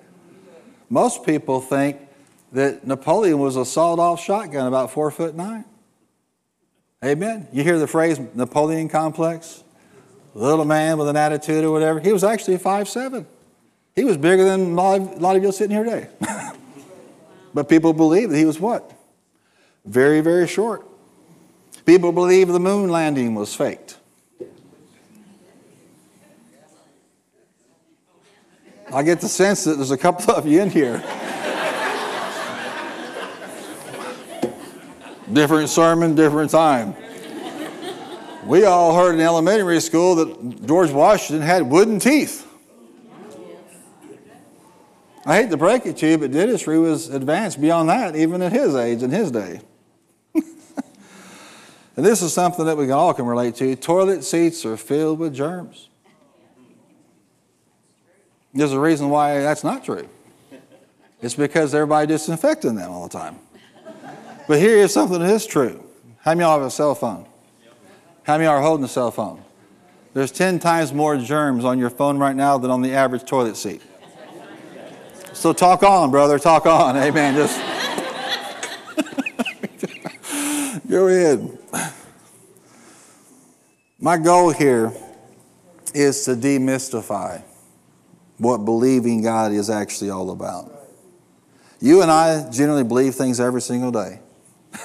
Most 0.89 1.25
people 1.25 1.59
think 1.59 1.97
that 2.53 2.87
Napoleon 2.87 3.39
was 3.39 3.57
a 3.57 3.65
sawed-off 3.65 4.21
shotgun 4.21 4.67
about 4.67 4.91
four 4.91 5.11
foot 5.11 5.35
nine. 5.35 5.65
Amen. 7.03 7.47
You 7.51 7.63
hear 7.63 7.77
the 7.77 7.87
phrase 7.87 8.19
Napoleon 8.33 8.87
complex? 8.87 9.63
Little 10.33 10.65
man 10.65 10.97
with 10.97 11.09
an 11.09 11.17
attitude 11.17 11.63
or 11.63 11.71
whatever. 11.71 11.99
He 11.99 12.13
was 12.13 12.23
actually 12.23 12.57
five 12.57 12.87
seven. 12.87 13.27
He 13.93 14.03
was 14.03 14.17
bigger 14.17 14.43
than 14.43 14.77
a 14.77 14.97
lot 14.97 15.35
of 15.35 15.43
you 15.43 15.51
sitting 15.51 15.75
here 15.75 15.83
today. 15.83 16.09
but 17.53 17.69
people 17.69 17.93
believe 17.93 18.29
that 18.29 18.37
he 18.37 18.45
was 18.45 18.59
what? 18.59 18.91
Very, 19.85 20.21
very 20.21 20.47
short. 20.47 20.85
People 21.85 22.11
believe 22.11 22.47
the 22.47 22.59
moon 22.59 22.89
landing 22.89 23.35
was 23.35 23.53
faked. 23.53 23.97
I 28.91 29.03
get 29.03 29.21
the 29.21 29.27
sense 29.27 29.63
that 29.65 29.75
there's 29.75 29.91
a 29.91 29.97
couple 29.97 30.33
of 30.33 30.47
you 30.47 30.61
in 30.61 30.69
here. 30.69 31.03
different 35.31 35.69
sermon, 35.69 36.15
different 36.15 36.51
time. 36.51 36.95
We 38.45 38.63
all 38.65 38.95
heard 38.95 39.15
in 39.15 39.21
elementary 39.21 39.79
school 39.79 40.15
that 40.15 40.65
George 40.65 40.91
Washington 40.91 41.45
had 41.45 41.63
wooden 41.63 41.99
teeth. 41.99 42.47
I 45.25 45.37
hate 45.41 45.49
to 45.49 45.57
break 45.57 45.87
it 45.87 45.97
to 45.97 46.07
you, 46.07 46.17
but 46.19 46.31
dentistry 46.31 46.77
was 46.77 47.09
advanced 47.09 47.59
beyond 47.59 47.89
that, 47.89 48.15
even 48.15 48.43
at 48.43 48.51
his 48.51 48.75
age 48.75 49.01
and 49.01 49.11
his 49.11 49.31
day. 49.31 49.61
And 51.95 52.05
this 52.05 52.21
is 52.21 52.33
something 52.33 52.65
that 52.65 52.75
we 52.75 52.91
all 52.91 53.13
can 53.13 53.25
relate 53.25 53.55
to. 53.55 53.75
Toilet 53.75 54.23
seats 54.23 54.65
are 54.65 54.75
filled 54.75 55.19
with 55.19 55.33
germs. 55.33 55.89
There's 58.53 58.73
a 58.73 58.79
reason 58.79 59.09
why 59.09 59.39
that's 59.39 59.63
not 59.63 59.83
true. 59.83 60.07
It's 61.21 61.35
because 61.35 61.73
everybody 61.73 62.07
disinfecting 62.07 62.75
them 62.75 62.91
all 62.91 63.07
the 63.07 63.17
time. 63.17 63.37
But 64.47 64.59
here 64.59 64.77
is 64.77 64.93
something 64.93 65.19
that 65.19 65.29
is 65.29 65.45
true. 65.45 65.83
How 66.19 66.31
many 66.31 66.43
of 66.43 66.47
y'all 66.47 66.59
have 66.59 66.67
a 66.67 66.71
cell 66.71 66.95
phone? 66.95 67.25
How 68.23 68.33
many 68.33 68.45
y'all 68.45 68.55
are 68.55 68.61
holding 68.61 68.83
a 68.83 68.89
cell 68.89 69.11
phone? 69.11 69.43
There's 70.13 70.31
10 70.31 70.59
times 70.59 70.93
more 70.93 71.17
germs 71.17 71.65
on 71.65 71.77
your 71.79 71.89
phone 71.89 72.17
right 72.17 72.35
now 72.35 72.57
than 72.57 72.71
on 72.71 72.81
the 72.81 72.93
average 72.93 73.25
toilet 73.25 73.57
seat. 73.57 73.81
So 75.33 75.51
talk 75.51 75.83
on, 75.83 76.11
brother, 76.11 76.39
talk 76.39 76.65
on. 76.65 76.95
Amen. 76.95 77.35
Just 77.35 77.59
go 80.89 81.07
ahead. 81.07 81.57
My 83.99 84.17
goal 84.17 84.51
here 84.51 84.91
is 85.93 86.25
to 86.25 86.31
demystify 86.31 87.41
what 88.37 88.57
believing 88.57 89.21
God 89.21 89.53
is 89.53 89.69
actually 89.69 90.09
all 90.09 90.31
about. 90.31 90.69
You 91.79 92.01
and 92.01 92.11
I 92.11 92.49
generally 92.49 92.83
believe 92.83 93.15
things 93.15 93.39
every 93.39 93.61
single 93.61 93.91
day. 93.91 94.19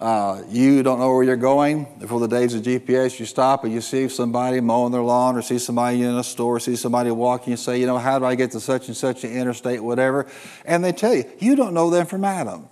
Uh, 0.00 0.42
you 0.50 0.82
don't 0.82 0.98
know 0.98 1.08
where 1.14 1.22
you're 1.22 1.36
going. 1.36 1.86
Before 1.98 2.20
the 2.20 2.26
days 2.26 2.52
of 2.52 2.62
GPS, 2.62 3.18
you 3.18 3.24
stop 3.24 3.64
and 3.64 3.72
you 3.72 3.80
see 3.80 4.06
somebody 4.08 4.60
mowing 4.60 4.92
their 4.92 5.00
lawn 5.00 5.34
or 5.34 5.40
see 5.40 5.58
somebody 5.58 6.02
in 6.02 6.14
a 6.16 6.24
store, 6.24 6.60
see 6.60 6.76
somebody 6.76 7.10
walking, 7.10 7.52
you 7.52 7.56
say, 7.56 7.80
you 7.80 7.86
know, 7.86 7.96
how 7.96 8.18
do 8.18 8.26
I 8.26 8.34
get 8.34 8.50
to 8.50 8.60
such 8.60 8.88
and 8.88 8.96
such 8.96 9.24
an 9.24 9.30
interstate, 9.30 9.82
whatever. 9.82 10.26
And 10.66 10.84
they 10.84 10.92
tell 10.92 11.14
you, 11.14 11.24
you 11.38 11.56
don't 11.56 11.72
know 11.72 11.88
them 11.88 12.04
from 12.04 12.22
Adam. 12.24 12.68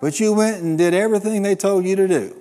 But 0.00 0.20
you 0.20 0.32
went 0.32 0.62
and 0.62 0.78
did 0.78 0.94
everything 0.94 1.42
they 1.42 1.56
told 1.56 1.86
you 1.86 1.96
to 1.96 2.06
do. 2.06 2.36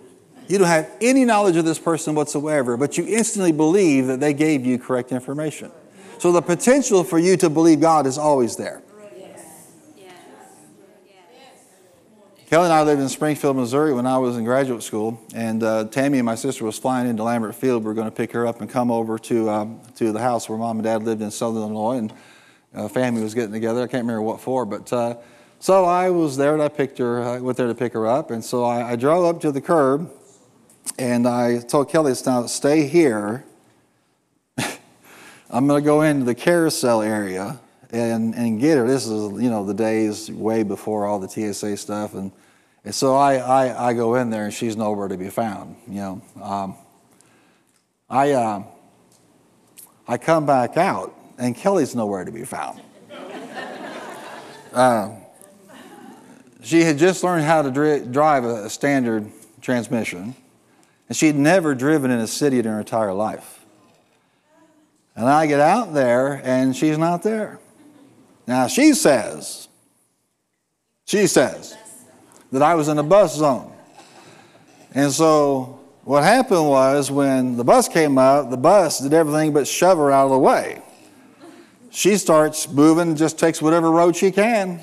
You 0.48 0.58
don't 0.58 0.68
have 0.68 0.90
any 1.02 1.26
knowledge 1.26 1.56
of 1.56 1.66
this 1.66 1.80
person 1.80 2.16
whatsoever, 2.16 2.78
but 2.78 2.98
you 2.98 3.06
instantly 3.08 3.52
believe 3.52 4.08
that 4.08 4.20
they 4.20 4.34
gave 4.34 4.66
you 4.66 4.78
correct 4.78 5.12
information. 5.12 5.72
So 6.20 6.32
the 6.32 6.42
potential 6.42 7.04
for 7.04 7.20
you 7.20 7.38
to 7.38 7.50
believe 7.50 7.82
God 7.82 8.08
is 8.08 8.18
always 8.18 8.56
there. 8.56 8.82
Kelly 12.54 12.66
and 12.66 12.74
I 12.74 12.84
lived 12.84 13.02
in 13.02 13.10
Springfield, 13.10 13.56
Missouri 13.56 13.96
when 13.96 14.06
I 14.06 14.20
was 14.20 14.38
in 14.38 14.44
graduate 14.44 14.84
school, 14.84 15.20
and 15.34 15.64
uh, 15.64 15.86
Tammy 15.86 16.20
and 16.20 16.26
my 16.26 16.36
sister 16.36 16.64
was 16.64 16.78
flying 16.78 17.10
into 17.10 17.24
Lambert 17.24 17.56
Field. 17.56 17.82
We 17.82 17.88
were 17.88 17.96
going 17.96 18.06
to 18.06 18.16
pick 18.16 18.32
her 18.34 18.46
up 18.46 18.62
and 18.62 18.70
come 18.70 18.92
over 18.92 19.18
to 19.18 19.50
um, 19.50 19.82
to 19.96 20.12
the 20.12 20.20
house 20.20 20.48
where 20.48 20.60
mom 20.60 20.78
and 20.78 20.84
dad 20.84 21.02
lived 21.02 21.24
in 21.24 21.32
Southern 21.32 21.64
Illinois, 21.64 21.98
and 21.98 22.14
uh, 22.76 22.88
family 22.90 23.24
was 23.24 23.34
getting 23.34 23.54
together. 23.54 23.82
I 23.82 23.88
can't 23.88 24.04
remember 24.04 24.22
what 24.22 24.40
for, 24.40 24.68
but 24.68 24.94
uh, 24.94 25.16
so 25.60 25.86
I 25.86 26.12
was 26.12 26.38
there 26.38 26.54
and 26.54 26.62
I 26.62 26.68
picked 26.68 27.00
her. 27.00 27.24
I 27.24 27.40
went 27.40 27.58
there 27.58 27.66
to 27.66 27.74
pick 27.74 27.94
her 27.94 28.06
up, 28.06 28.30
and 28.30 28.46
so 28.46 28.64
I, 28.64 28.92
I 28.92 28.96
drove 28.98 29.26
up 29.26 29.42
to 29.42 29.52
the 29.52 29.62
curb, 29.62 30.12
and 30.98 31.28
I 31.28 31.60
told 31.60 31.89
Kelly, 31.89 32.13
"Now 32.26 32.46
stay 32.46 32.88
here. 32.88 33.43
I'm 35.50 35.67
going 35.67 35.82
to 35.82 35.86
go 35.86 36.02
into 36.02 36.26
the 36.26 36.36
carousel 36.36 37.02
area." 37.02 37.60
And, 37.91 38.34
and 38.34 38.60
get 38.60 38.78
her. 38.78 38.88
This 38.88 39.06
is, 39.06 39.39
you 39.39 39.52
know, 39.52 39.63
the 39.63 39.74
days 39.76 40.32
way 40.32 40.63
before 40.63 41.06
all 41.06 41.19
the 41.19 41.30
TSA 41.30 41.78
stuff. 41.78 42.15
And 42.15 42.32
and 42.86 42.93
so 42.93 43.15
I, 43.15 43.36
I, 43.36 43.89
I, 43.89 43.93
go 43.93 44.15
in 44.15 44.30
there 44.30 44.43
and 44.43 44.54
she's 44.54 44.76
nowhere 44.76 45.08
to 45.08 45.15
be 45.15 45.30
found. 45.30 45.78
You 45.88 45.96
know, 45.96 46.22
um, 46.41 46.76
I, 48.10 48.32
uh, 48.32 48.63
I 50.08 50.17
come 50.17 50.46
back 50.46 50.76
out 50.76 51.15
and 51.38 51.56
Kelly's 51.56 51.96
nowhere 51.96 52.26
to 52.26 52.32
be 52.32 52.43
found. 52.43 52.82
Uh, 54.74 55.12
she 56.62 56.82
had 56.82 56.98
just 56.98 57.24
learned 57.24 57.46
how 57.46 57.62
to 57.62 57.72
dri- 57.72 58.06
drive 58.06 58.43
a 58.43 58.69
standard 58.69 59.32
transmission, 59.62 60.36
and 61.13 61.17
she'd 61.19 61.36
never 61.36 61.76
driven 61.76 62.10
in 62.10 62.17
a 62.17 62.26
city 62.26 62.58
in 62.58 62.65
her 62.65 62.80
entire 62.80 63.13
life. 63.13 63.63
And 65.15 65.30
I 65.30 65.45
get 65.45 65.60
out 65.60 65.93
there 65.93 66.41
and 66.43 66.76
she's 66.76 66.97
not 66.97 67.21
there. 67.21 67.60
Now 68.47 68.65
she 68.65 68.93
says, 68.93 69.67
she 71.06 71.28
says, 71.28 71.78
that 72.52 72.63
I 72.63 72.73
was 72.73 72.88
in 72.88 72.97
a 72.97 73.04
bus 73.04 73.36
zone. 73.36 73.71
And 74.95 75.12
so 75.12 75.82
what 76.04 76.23
happened 76.23 76.67
was 76.67 77.12
when 77.12 77.58
the 77.58 77.63
bus 77.63 77.88
came 77.88 78.17
up, 78.17 78.49
the 78.49 78.58
bus 78.58 78.97
did 78.97 79.13
everything 79.13 79.54
but 79.54 79.67
shove 79.67 79.99
her 79.99 80.10
out 80.10 80.26
of 80.26 80.32
the 80.32 80.39
way. 80.39 80.82
She 81.91 82.17
starts 82.17 82.67
moving 82.67 83.15
just 83.15 83.38
takes 83.38 83.62
whatever 83.62 83.91
road 83.91 84.15
she 84.15 84.32
can. 84.32 84.80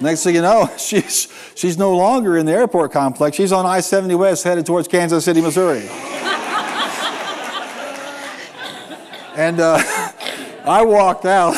Next 0.00 0.24
thing 0.24 0.34
you 0.34 0.42
know, 0.42 0.70
she's, 0.78 1.28
she's 1.54 1.76
no 1.76 1.94
longer 1.94 2.38
in 2.38 2.46
the 2.46 2.52
airport 2.52 2.92
complex. 2.92 3.36
She's 3.36 3.52
on 3.52 3.66
I 3.66 3.80
70 3.80 4.14
West 4.14 4.44
headed 4.44 4.64
towards 4.66 4.88
Kansas 4.88 5.24
City, 5.24 5.40
Missouri. 5.40 5.80
and 9.36 9.60
uh, 9.60 9.78
I 10.64 10.82
walked 10.84 11.26
out. 11.26 11.54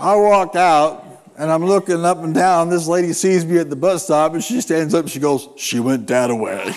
I 0.00 0.16
walked 0.16 0.56
out 0.56 1.04
and 1.36 1.50
I'm 1.50 1.64
looking 1.64 2.04
up 2.04 2.18
and 2.18 2.34
down. 2.34 2.68
This 2.68 2.86
lady 2.86 3.12
sees 3.12 3.44
me 3.44 3.58
at 3.58 3.70
the 3.70 3.76
bus 3.76 4.04
stop 4.04 4.34
and 4.34 4.42
she 4.42 4.60
stands 4.60 4.92
up 4.94 5.02
and 5.02 5.10
she 5.10 5.20
goes, 5.20 5.48
She 5.56 5.80
went 5.80 6.06
that 6.08 6.30
away. 6.30 6.74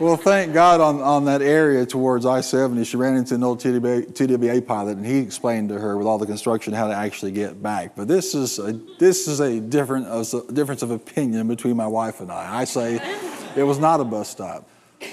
Well, 0.00 0.16
thank 0.16 0.54
God 0.54 0.80
on, 0.80 1.02
on 1.02 1.26
that 1.26 1.42
area 1.42 1.84
towards 1.84 2.24
I 2.24 2.40
70, 2.40 2.84
she 2.84 2.96
ran 2.96 3.16
into 3.16 3.34
an 3.34 3.44
old 3.44 3.60
TWA, 3.60 4.02
TWA 4.02 4.62
pilot 4.62 4.96
and 4.96 5.04
he 5.04 5.18
explained 5.18 5.68
to 5.68 5.78
her 5.78 5.98
with 5.98 6.06
all 6.06 6.16
the 6.16 6.26
construction 6.26 6.72
how 6.72 6.88
to 6.88 6.94
actually 6.94 7.32
get 7.32 7.62
back. 7.62 7.94
But 7.94 8.08
this 8.08 8.34
is 8.34 8.58
a, 8.58 8.72
this 8.98 9.28
is 9.28 9.40
a, 9.40 9.60
different, 9.60 10.06
a 10.06 10.52
difference 10.52 10.82
of 10.82 10.90
opinion 10.90 11.48
between 11.48 11.76
my 11.76 11.86
wife 11.86 12.20
and 12.20 12.32
I. 12.32 12.60
I 12.60 12.64
say 12.64 12.98
it 13.54 13.62
was 13.62 13.78
not 13.78 14.00
a 14.00 14.04
bus 14.04 14.30
stop. 14.30 14.66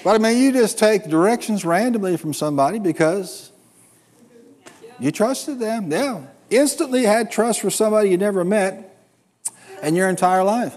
But 0.06 0.16
I 0.16 0.18
mean, 0.20 0.42
you 0.42 0.54
just 0.54 0.80
take 0.80 1.10
directions 1.10 1.66
randomly 1.66 2.16
from 2.16 2.34
somebody 2.34 2.80
because 2.80 3.52
you 5.00 5.12
trusted 5.12 5.60
them, 5.60 5.92
yeah. 5.92 6.22
Instantly 6.50 7.04
had 7.04 7.30
trust 7.30 7.60
for 7.60 7.70
somebody 7.70 8.10
you 8.10 8.18
never 8.18 8.46
met 8.46 8.98
in 9.84 9.96
your 9.96 10.08
entire 10.08 10.44
life. 10.44 10.76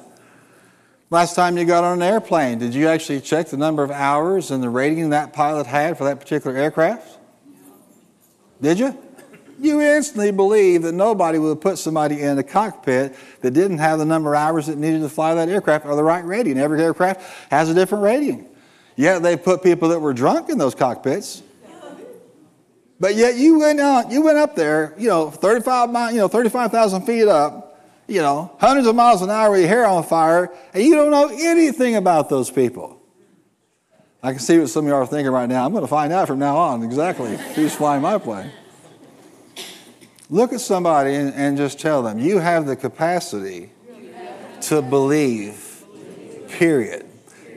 Last 1.10 1.34
time 1.34 1.58
you 1.58 1.64
got 1.64 1.82
on 1.82 2.00
an 2.00 2.02
airplane, 2.02 2.58
did 2.58 2.72
you 2.72 2.86
actually 2.86 3.20
check 3.20 3.48
the 3.48 3.56
number 3.56 3.82
of 3.82 3.90
hours 3.90 4.52
and 4.52 4.62
the 4.62 4.70
rating 4.70 5.10
that 5.10 5.32
pilot 5.32 5.66
had 5.66 5.98
for 5.98 6.04
that 6.04 6.20
particular 6.20 6.56
aircraft? 6.56 7.18
Did 8.62 8.78
you? 8.78 8.96
You 9.58 9.80
instantly 9.80 10.30
believe 10.30 10.82
that 10.82 10.92
nobody 10.92 11.38
would 11.38 11.60
put 11.60 11.78
somebody 11.78 12.22
in 12.22 12.38
a 12.38 12.42
cockpit 12.42 13.14
that 13.42 13.50
didn't 13.50 13.78
have 13.78 13.98
the 13.98 14.04
number 14.06 14.34
of 14.34 14.40
hours 14.40 14.68
it 14.68 14.78
needed 14.78 15.00
to 15.00 15.08
fly 15.08 15.34
that 15.34 15.48
aircraft 15.48 15.84
or 15.84 15.96
the 15.96 16.04
right 16.04 16.24
rating. 16.24 16.58
Every 16.58 16.80
aircraft 16.80 17.20
has 17.50 17.68
a 17.68 17.74
different 17.74 18.04
rating. 18.04 18.48
Yet 18.96 19.22
they 19.22 19.36
put 19.36 19.62
people 19.62 19.88
that 19.90 19.98
were 19.98 20.14
drunk 20.14 20.48
in 20.48 20.56
those 20.58 20.74
cockpits 20.74 21.42
but 23.00 23.14
yet 23.14 23.36
you 23.36 23.58
went 23.58 23.80
out, 23.80 24.12
you 24.12 24.20
went 24.20 24.36
up 24.36 24.54
there, 24.54 24.94
you 24.98 25.08
know, 25.08 25.30
35 25.30 25.90
miles, 25.90 26.12
you 26.12 26.18
know, 26.18 26.28
35,000 26.28 27.06
feet 27.06 27.26
up, 27.26 27.69
you 28.10 28.20
know, 28.20 28.50
hundreds 28.58 28.88
of 28.88 28.96
miles 28.96 29.22
an 29.22 29.30
hour 29.30 29.52
with 29.52 29.60
your 29.60 29.68
hair 29.68 29.86
on 29.86 30.02
fire, 30.02 30.52
and 30.74 30.82
you 30.82 30.96
don't 30.96 31.12
know 31.12 31.30
anything 31.32 31.94
about 31.94 32.28
those 32.28 32.50
people. 32.50 33.00
I 34.20 34.32
can 34.32 34.40
see 34.40 34.58
what 34.58 34.68
some 34.68 34.84
of 34.84 34.88
you 34.88 34.94
are 34.94 35.06
thinking 35.06 35.32
right 35.32 35.48
now. 35.48 35.64
I'm 35.64 35.70
going 35.70 35.84
to 35.84 35.88
find 35.88 36.12
out 36.12 36.26
from 36.26 36.40
now 36.40 36.56
on 36.56 36.82
exactly 36.82 37.36
who's 37.54 37.74
flying 37.74 38.02
my 38.02 38.18
plane. 38.18 38.50
Look 40.28 40.52
at 40.52 40.60
somebody 40.60 41.14
and, 41.14 41.32
and 41.34 41.56
just 41.56 41.78
tell 41.78 42.02
them, 42.02 42.18
you 42.18 42.38
have 42.38 42.66
the 42.66 42.76
capacity 42.76 43.70
to 44.62 44.82
believe, 44.82 45.84
period. 46.48 47.06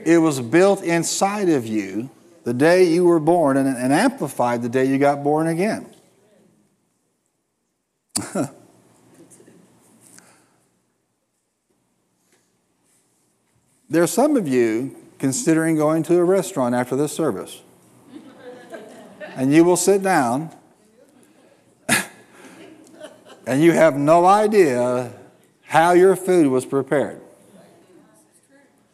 It 0.06 0.18
was 0.18 0.40
built 0.40 0.84
inside 0.84 1.48
of 1.48 1.66
you 1.66 2.10
the 2.44 2.54
day 2.54 2.84
you 2.84 3.04
were 3.04 3.20
born 3.20 3.56
and, 3.56 3.68
and 3.68 3.92
amplified 3.92 4.62
the 4.62 4.68
day 4.68 4.84
you 4.84 4.98
got 4.98 5.24
born 5.24 5.48
again. 5.48 5.92
there 13.88 14.02
are 14.02 14.08
some 14.08 14.36
of 14.36 14.48
you 14.48 14.96
considering 15.18 15.76
going 15.76 16.02
to 16.04 16.16
a 16.16 16.24
restaurant 16.24 16.74
after 16.74 16.96
this 16.96 17.12
service. 17.12 17.62
and 19.36 19.52
you 19.52 19.64
will 19.64 19.76
sit 19.76 20.02
down 20.02 20.50
and 23.46 23.62
you 23.62 23.72
have 23.72 23.96
no 23.96 24.26
idea 24.26 25.12
how 25.62 25.92
your 25.92 26.16
food 26.16 26.48
was 26.48 26.64
prepared. 26.66 27.20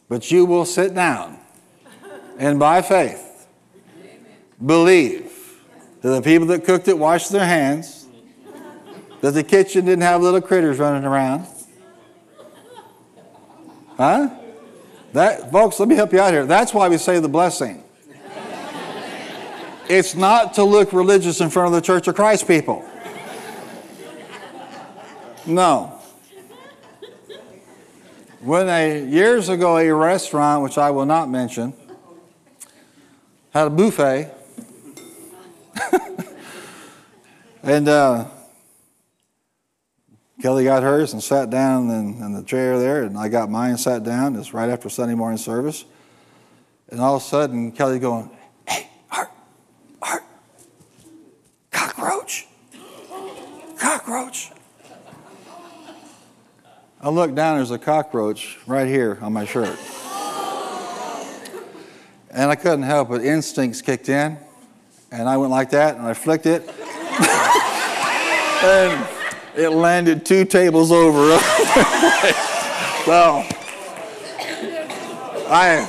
But 0.08 0.30
you 0.30 0.44
will 0.44 0.64
sit 0.64 0.94
down 0.94 1.38
and 2.38 2.58
by 2.58 2.82
faith 2.82 3.46
believe 4.64 5.32
that 6.02 6.10
the 6.10 6.22
people 6.22 6.46
that 6.48 6.64
cooked 6.64 6.88
it 6.88 6.98
washed 6.98 7.30
their 7.30 7.44
hands, 7.44 8.06
that 9.20 9.32
the 9.32 9.44
kitchen 9.44 9.84
didn't 9.84 10.02
have 10.02 10.22
little 10.22 10.40
critters 10.40 10.78
running 10.78 11.04
around. 11.04 11.46
Huh? 13.96 14.39
That, 15.12 15.50
folks, 15.50 15.80
let 15.80 15.88
me 15.88 15.96
help 15.96 16.12
you 16.12 16.20
out 16.20 16.32
here. 16.32 16.46
That's 16.46 16.72
why 16.72 16.88
we 16.88 16.96
say 16.96 17.18
the 17.18 17.28
blessing. 17.28 17.82
It's 19.88 20.14
not 20.14 20.54
to 20.54 20.62
look 20.62 20.92
religious 20.92 21.40
in 21.40 21.50
front 21.50 21.66
of 21.66 21.72
the 21.72 21.80
Church 21.80 22.06
of 22.06 22.14
Christ 22.14 22.46
people. 22.46 22.88
No. 25.46 26.00
When 28.40 28.68
a 28.68 29.04
years 29.04 29.48
ago 29.48 29.78
a 29.78 29.92
restaurant, 29.92 30.62
which 30.62 30.78
I 30.78 30.90
will 30.90 31.06
not 31.06 31.28
mention, 31.28 31.74
had 33.52 33.66
a 33.66 33.70
buffet, 33.70 34.32
and 37.64 37.88
uh, 37.88 38.28
Kelly 40.40 40.64
got 40.64 40.82
hers 40.82 41.12
and 41.12 41.22
sat 41.22 41.50
down 41.50 41.90
in, 41.90 42.22
in, 42.22 42.32
the 42.32 42.42
chair 42.42 42.78
there, 42.78 43.02
and 43.02 43.18
I 43.18 43.28
got 43.28 43.50
mine 43.50 43.70
and 43.70 43.80
sat 43.80 44.04
down. 44.04 44.36
It's 44.36 44.54
right 44.54 44.70
after 44.70 44.88
Sunday 44.88 45.14
morning 45.14 45.36
service. 45.36 45.84
And 46.88 46.98
all 46.98 47.16
of 47.16 47.22
a 47.22 47.24
sudden, 47.24 47.72
Kelly 47.72 47.98
going, 47.98 48.30
Hey, 48.66 48.88
Art, 49.12 49.28
Art, 50.00 50.22
cockroach, 51.70 52.46
cockroach. 53.78 54.50
I 57.02 57.10
look 57.10 57.34
down, 57.34 57.56
there's 57.56 57.70
a 57.70 57.78
cockroach 57.78 58.58
right 58.66 58.88
here 58.88 59.18
on 59.20 59.34
my 59.34 59.44
shirt. 59.44 59.78
And 62.30 62.50
I 62.50 62.54
couldn't 62.54 62.84
help 62.84 63.10
it. 63.10 63.24
Instincts 63.24 63.82
kicked 63.82 64.08
in. 64.08 64.38
And 65.10 65.28
I 65.28 65.36
went 65.36 65.50
like 65.50 65.70
that 65.70 65.96
and 65.96 66.06
I 66.06 66.14
flicked 66.14 66.46
it. 66.46 66.62
and 68.62 69.19
it 69.56 69.70
landed 69.70 70.24
two 70.24 70.44
tables 70.44 70.92
over. 70.92 71.38
so 73.04 73.44
I, 75.48 75.88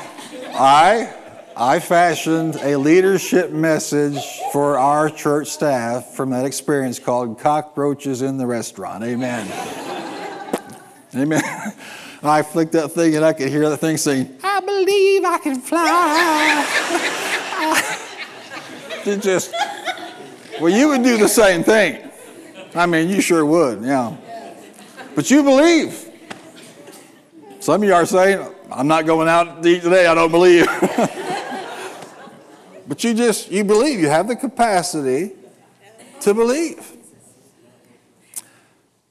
I, 0.53 1.13
I 1.55 1.79
fashioned 1.79 2.55
a 2.57 2.75
leadership 2.77 3.51
message 3.51 4.19
for 4.51 4.77
our 4.77 5.09
church 5.09 5.47
staff 5.47 6.07
from 6.13 6.31
that 6.31 6.45
experience 6.45 6.99
called 6.99 7.39
Cockroaches 7.39 8.21
in 8.21 8.37
the 8.37 8.47
Restaurant. 8.47 9.03
Amen. 9.03 9.47
Amen. 11.15 11.43
I 12.23 12.41
flicked 12.43 12.73
that 12.73 12.91
thing 12.91 13.15
and 13.15 13.25
I 13.25 13.33
could 13.33 13.49
hear 13.49 13.67
that 13.69 13.77
thing 13.77 13.97
saying, 13.97 14.37
I 14.43 14.59
believe 14.59 15.25
I 15.25 15.37
can 15.39 15.59
fly. 15.59 16.65
it 19.11 19.21
just, 19.21 19.53
well, 20.59 20.69
you 20.69 20.89
would 20.89 21.03
do 21.03 21.17
the 21.17 21.27
same 21.27 21.63
thing. 21.63 22.10
I 22.73 22.85
mean, 22.85 23.09
you 23.09 23.21
sure 23.21 23.45
would, 23.45 23.83
yeah. 23.83 24.15
But 25.15 25.29
you 25.29 25.43
believe. 25.43 26.07
Some 27.59 27.83
of 27.83 27.87
you 27.87 27.93
are 27.93 28.05
saying, 28.05 28.53
I'm 28.71 28.87
not 28.87 29.05
going 29.05 29.27
out 29.27 29.61
to 29.61 29.69
eat 29.69 29.83
today, 29.83 30.07
I 30.07 30.15
don't 30.15 30.31
believe. 30.31 30.65
but 32.87 33.03
you 33.03 33.13
just, 33.13 33.51
you 33.51 33.63
believe. 33.63 33.99
You 33.99 34.07
have 34.07 34.27
the 34.27 34.35
capacity 34.35 35.33
to 36.21 36.33
believe. 36.33 36.97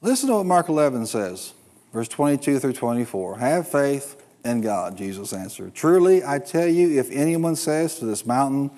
Listen 0.01 0.29
to 0.29 0.37
what 0.37 0.47
Mark 0.47 0.67
11 0.67 1.05
says, 1.05 1.53
verse 1.93 2.07
22 2.07 2.59
through 2.59 2.73
24. 2.73 3.37
Have 3.37 3.67
faith 3.67 4.19
in 4.43 4.61
God, 4.61 4.97
Jesus 4.97 5.31
answered. 5.31 5.75
Truly, 5.75 6.25
I 6.25 6.39
tell 6.39 6.67
you, 6.67 6.99
if 6.99 7.11
anyone 7.11 7.55
says 7.55 7.99
to 7.99 8.05
this 8.05 8.25
mountain, 8.25 8.71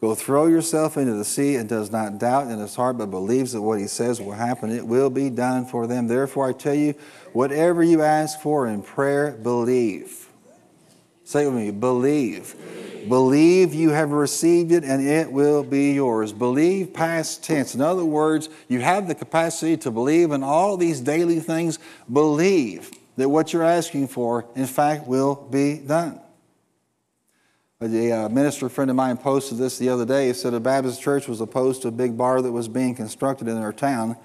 Go 0.00 0.14
throw 0.14 0.46
yourself 0.46 0.98
into 0.98 1.14
the 1.14 1.24
sea 1.24 1.56
and 1.56 1.68
does 1.68 1.90
not 1.90 2.18
doubt 2.18 2.50
in 2.50 2.58
his 2.58 2.74
heart, 2.74 2.98
but 2.98 3.06
believes 3.06 3.52
that 3.52 3.62
what 3.62 3.80
he 3.80 3.86
says 3.86 4.20
will 4.20 4.32
happen, 4.32 4.70
it 4.70 4.86
will 4.86 5.08
be 5.08 5.30
done 5.30 5.64
for 5.64 5.86
them. 5.86 6.06
Therefore, 6.06 6.48
I 6.48 6.52
tell 6.52 6.74
you, 6.74 6.94
whatever 7.32 7.82
you 7.82 8.02
ask 8.02 8.40
for 8.40 8.66
in 8.66 8.82
prayer, 8.82 9.32
believe. 9.32 10.28
Say 11.24 11.44
it 11.44 11.46
with 11.46 11.56
me 11.56 11.70
believe. 11.70 12.54
believe. 12.56 13.08
Believe 13.08 13.74
you 13.74 13.90
have 13.90 14.10
received 14.12 14.70
it 14.70 14.84
and 14.84 15.04
it 15.04 15.32
will 15.32 15.64
be 15.64 15.92
yours. 15.92 16.32
Believe 16.32 16.92
past 16.92 17.42
tense. 17.42 17.74
In 17.74 17.80
other 17.80 18.04
words, 18.04 18.48
you 18.68 18.80
have 18.80 19.08
the 19.08 19.14
capacity 19.14 19.76
to 19.78 19.90
believe 19.90 20.30
in 20.30 20.42
all 20.42 20.76
these 20.76 21.00
daily 21.00 21.40
things. 21.40 21.78
Believe 22.12 22.90
that 23.16 23.28
what 23.28 23.52
you're 23.52 23.64
asking 23.64 24.08
for, 24.08 24.44
in 24.54 24.66
fact, 24.66 25.06
will 25.06 25.34
be 25.50 25.78
done. 25.78 26.20
A 27.78 28.10
uh, 28.10 28.28
minister 28.30 28.70
friend 28.70 28.88
of 28.90 28.96
mine 28.96 29.18
posted 29.18 29.58
this 29.58 29.76
the 29.76 29.90
other 29.90 30.06
day. 30.06 30.28
He 30.28 30.32
said 30.32 30.54
a 30.54 30.60
Baptist 30.60 31.02
church 31.02 31.28
was 31.28 31.42
opposed 31.42 31.82
to 31.82 31.88
a 31.88 31.90
big 31.90 32.16
bar 32.16 32.40
that 32.40 32.50
was 32.50 32.68
being 32.68 32.94
constructed 32.94 33.48
in 33.48 33.60
their 33.60 33.70
town. 33.70 34.16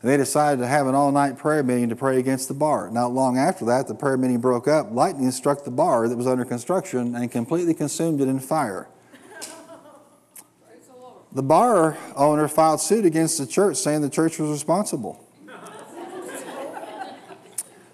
And 0.00 0.08
they 0.08 0.16
decided 0.16 0.60
to 0.60 0.68
have 0.68 0.86
an 0.86 0.94
all 0.94 1.10
night 1.10 1.36
prayer 1.36 1.64
meeting 1.64 1.88
to 1.88 1.96
pray 1.96 2.20
against 2.20 2.46
the 2.46 2.54
bar. 2.54 2.88
Not 2.92 3.08
long 3.08 3.36
after 3.36 3.64
that, 3.64 3.88
the 3.88 3.96
prayer 3.96 4.16
meeting 4.16 4.38
broke 4.38 4.68
up. 4.68 4.92
Lightning 4.92 5.32
struck 5.32 5.64
the 5.64 5.72
bar 5.72 6.08
that 6.08 6.16
was 6.16 6.28
under 6.28 6.44
construction 6.44 7.16
and 7.16 7.32
completely 7.32 7.74
consumed 7.74 8.20
it 8.20 8.28
in 8.28 8.38
fire. 8.38 8.86
The 11.32 11.42
bar 11.42 11.98
owner 12.14 12.46
filed 12.46 12.80
suit 12.80 13.04
against 13.04 13.38
the 13.38 13.46
church 13.48 13.76
saying 13.76 14.02
the 14.02 14.08
church 14.08 14.38
was 14.38 14.50
responsible. 14.50 15.20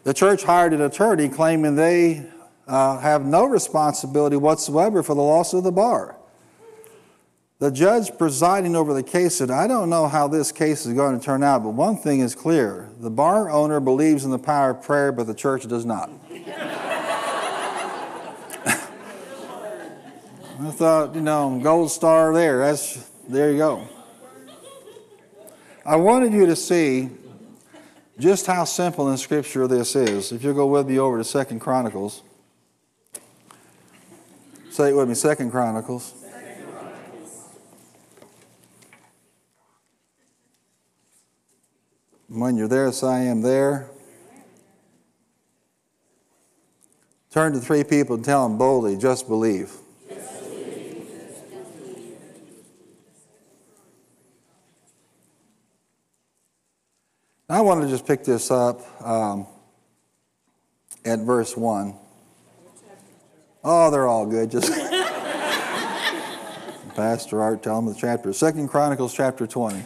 the 0.05 0.13
church 0.13 0.43
hired 0.43 0.75
an 0.75 0.83
attorney 0.83 1.31
claiming 1.31 1.77
they 1.77 2.27
uh, 2.71 2.99
have 3.01 3.27
no 3.27 3.47
responsibility 3.47 4.37
whatsoever 4.37 5.03
for 5.03 5.15
the 5.17 5.23
loss 5.23 5.53
of 5.53 5.65
the 5.65 5.73
bar. 5.73 6.17
The 7.59 7.71
judge 7.71 8.17
presiding 8.17 8.77
over 8.77 8.95
the 8.95 9.03
case 9.03 9.37
said, 9.37 9.51
I 9.51 9.67
don't 9.67 9.91
know 9.91 10.07
how 10.07 10.29
this 10.29 10.53
case 10.53 10.87
is 10.87 10.95
going 10.95 11.19
to 11.19 11.25
turn 11.25 11.43
out, 11.43 11.65
but 11.65 11.71
one 11.71 11.99
thing 11.99 12.21
is 12.21 12.35
clear. 12.35 12.89
The 13.01 13.11
bar 13.11 13.51
owner 13.51 13.81
believes 13.81 14.25
in 14.25 14.31
the 14.31 14.39
power 14.39 14.71
of 14.71 14.83
prayer, 14.83 15.11
but 15.11 15.27
the 15.27 15.35
church 15.35 15.67
does 15.67 15.85
not. 15.85 16.11
I 20.61 20.71
thought, 20.71 21.15
you 21.15 21.23
know, 21.23 21.59
gold 21.61 21.91
star 21.91 22.33
there. 22.33 22.59
That's 22.59 23.11
there 23.29 23.51
you 23.51 23.59
go. 23.59 23.89
I 25.85 25.97
wanted 25.97 26.33
you 26.33 26.47
to 26.47 26.55
see 26.55 27.11
just 28.19 28.47
how 28.47 28.65
simple 28.65 29.11
in 29.11 29.19
Scripture 29.19 29.67
this 29.67 29.97
is. 29.97 30.31
If 30.31 30.45
you'll 30.45 30.55
go 30.55 30.67
with 30.67 30.87
me 30.87 30.99
over 31.01 31.19
to 31.19 31.25
Second 31.25 31.59
Chronicles. 31.59 32.23
Say 34.71 34.91
it 34.91 34.97
with 34.97 35.09
me, 35.09 35.17
Second 35.17 35.51
Chronicles. 35.51 36.15
When 42.29 42.57
you're 42.57 42.69
there, 42.69 42.93
say, 42.93 43.09
I 43.09 43.19
am 43.23 43.43
there. 43.43 43.91
Turn 47.33 47.53
to 47.53 47.59
three 47.59 47.83
people 47.83 48.15
and 48.15 48.25
tell 48.25 48.49
them 48.49 48.59
boldly, 48.59 48.97
just 48.97 49.27
believe. 49.27 49.73
I 57.49 57.61
want 57.61 57.83
to 57.83 57.89
just 57.89 58.07
pick 58.07 58.23
this 58.23 58.53
up 58.53 59.05
um, 59.05 59.49
at 61.05 61.19
verse 61.19 61.57
1. 61.57 61.97
Oh, 63.63 63.91
they're 63.91 64.09
all 64.09 64.25
good. 64.27 64.51
Just 64.51 64.73
Pastor 66.97 67.43
Art, 67.43 67.63
tell 67.63 67.77
them 67.77 67.93
the 67.93 67.99
chapter. 67.99 68.33
Second 68.33 68.69
Chronicles 68.69 69.15
chapter 69.15 69.47
20. 69.47 69.83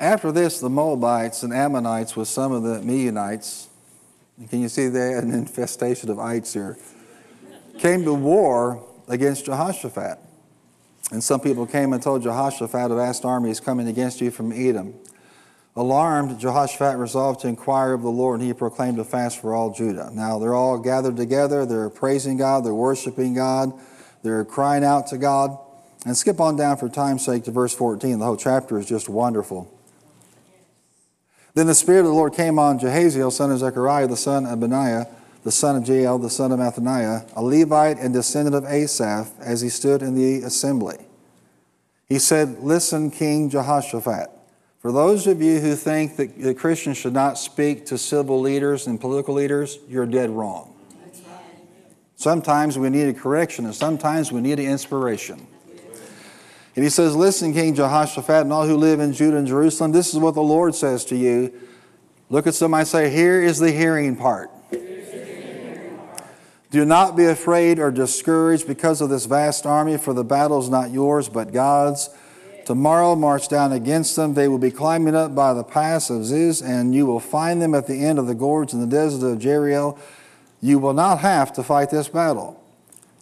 After 0.00 0.30
this, 0.30 0.60
the 0.60 0.70
Moabites 0.70 1.42
and 1.42 1.52
Ammonites 1.52 2.16
with 2.16 2.28
some 2.28 2.52
of 2.52 2.62
the 2.62 2.80
Meunites, 2.80 3.66
can 4.48 4.62
you 4.62 4.68
see 4.68 4.86
that 4.88 5.24
an 5.24 5.32
infestation 5.32 6.08
of 6.08 6.20
ites 6.20 6.54
here, 6.54 6.78
came 7.78 8.04
to 8.04 8.14
war 8.14 8.86
against 9.08 9.46
Jehoshaphat. 9.46 10.18
And 11.10 11.22
some 11.24 11.40
people 11.40 11.66
came 11.66 11.92
and 11.92 12.02
told 12.02 12.22
Jehoshaphat, 12.22 12.90
a 12.90 12.94
vast 12.94 13.24
army 13.24 13.50
is 13.50 13.58
coming 13.60 13.88
against 13.88 14.20
you 14.20 14.30
from 14.30 14.52
Edom. 14.52 14.94
Alarmed, 15.78 16.40
Jehoshaphat 16.40 16.98
resolved 16.98 17.38
to 17.42 17.46
inquire 17.46 17.92
of 17.92 18.02
the 18.02 18.10
Lord, 18.10 18.40
and 18.40 18.48
he 18.48 18.52
proclaimed 18.52 18.98
a 18.98 19.04
fast 19.04 19.40
for 19.40 19.54
all 19.54 19.70
Judah. 19.70 20.10
Now 20.12 20.40
they're 20.40 20.52
all 20.52 20.76
gathered 20.76 21.16
together, 21.16 21.64
they're 21.64 21.88
praising 21.88 22.36
God, 22.36 22.64
they're 22.64 22.74
worshiping 22.74 23.32
God, 23.32 23.72
they're 24.24 24.44
crying 24.44 24.82
out 24.82 25.06
to 25.08 25.18
God. 25.18 25.56
And 26.04 26.16
skip 26.16 26.40
on 26.40 26.56
down 26.56 26.78
for 26.78 26.88
time's 26.88 27.24
sake 27.24 27.44
to 27.44 27.52
verse 27.52 27.72
14. 27.72 28.18
The 28.18 28.24
whole 28.24 28.36
chapter 28.36 28.76
is 28.76 28.86
just 28.86 29.08
wonderful. 29.08 29.72
Then 31.54 31.68
the 31.68 31.76
Spirit 31.76 32.00
of 32.00 32.06
the 32.06 32.12
Lord 32.12 32.34
came 32.34 32.58
on 32.58 32.80
Jehaziel, 32.80 33.30
son 33.30 33.52
of 33.52 33.60
Zechariah, 33.60 34.08
the 34.08 34.16
son 34.16 34.46
of 34.46 34.58
Benaiah, 34.58 35.06
the 35.44 35.52
son 35.52 35.76
of 35.76 35.86
Jael, 35.86 36.18
the 36.18 36.28
son 36.28 36.50
of 36.50 36.58
Mattaniah, 36.58 37.30
a 37.36 37.42
Levite 37.42 37.98
and 37.98 38.12
descendant 38.12 38.56
of 38.56 38.64
Asaph, 38.64 39.30
as 39.38 39.60
he 39.60 39.68
stood 39.68 40.02
in 40.02 40.16
the 40.16 40.44
assembly. 40.44 40.98
He 42.08 42.18
said, 42.18 42.58
Listen, 42.64 43.12
King 43.12 43.48
Jehoshaphat. 43.48 44.37
For 44.80 44.92
those 44.92 45.26
of 45.26 45.42
you 45.42 45.58
who 45.58 45.74
think 45.74 46.16
that 46.16 46.40
the 46.40 46.54
Christians 46.54 46.96
should 46.96 47.12
not 47.12 47.36
speak 47.36 47.86
to 47.86 47.98
civil 47.98 48.40
leaders 48.40 48.86
and 48.86 49.00
political 49.00 49.34
leaders, 49.34 49.78
you're 49.88 50.06
dead 50.06 50.30
wrong. 50.30 50.74
Sometimes 52.14 52.78
we 52.78 52.88
need 52.90 53.08
a 53.08 53.14
correction, 53.14 53.64
and 53.64 53.74
sometimes 53.74 54.32
we 54.32 54.40
need 54.40 54.58
an 54.58 54.66
inspiration. 54.66 55.46
And 56.74 56.84
he 56.84 56.90
says, 56.90 57.16
Listen, 57.16 57.52
King 57.52 57.74
Jehoshaphat, 57.74 58.42
and 58.42 58.52
all 58.52 58.66
who 58.66 58.76
live 58.76 59.00
in 59.00 59.12
Judah 59.12 59.36
and 59.36 59.46
Jerusalem, 59.46 59.90
this 59.90 60.12
is 60.12 60.18
what 60.20 60.34
the 60.34 60.42
Lord 60.42 60.74
says 60.74 61.04
to 61.06 61.16
you. 61.16 61.52
Look 62.30 62.46
at 62.46 62.54
somebody 62.54 62.84
say, 62.84 63.10
Here 63.10 63.42
is 63.42 63.58
the 63.58 63.72
hearing 63.72 64.16
part. 64.16 64.50
Do 66.70 66.84
not 66.84 67.16
be 67.16 67.24
afraid 67.24 67.78
or 67.78 67.90
discouraged 67.90 68.66
because 68.66 69.00
of 69.00 69.10
this 69.10 69.24
vast 69.24 69.64
army, 69.66 69.96
for 69.96 70.12
the 70.12 70.24
battle 70.24 70.60
is 70.60 70.68
not 70.68 70.90
yours, 70.90 71.28
but 71.28 71.52
God's. 71.52 72.10
Tomorrow 72.68 73.16
march 73.16 73.48
down 73.48 73.72
against 73.72 74.14
them. 74.14 74.34
They 74.34 74.46
will 74.46 74.58
be 74.58 74.70
climbing 74.70 75.14
up 75.14 75.34
by 75.34 75.54
the 75.54 75.64
pass 75.64 76.10
of 76.10 76.26
Ziz, 76.26 76.60
and 76.60 76.94
you 76.94 77.06
will 77.06 77.18
find 77.18 77.62
them 77.62 77.74
at 77.74 77.86
the 77.86 78.04
end 78.04 78.18
of 78.18 78.26
the 78.26 78.34
gorge 78.34 78.74
in 78.74 78.80
the 78.80 78.86
desert 78.86 79.26
of 79.26 79.38
Jeruel. 79.38 79.98
You 80.60 80.78
will 80.78 80.92
not 80.92 81.20
have 81.20 81.50
to 81.54 81.62
fight 81.62 81.88
this 81.88 82.08
battle. 82.08 82.62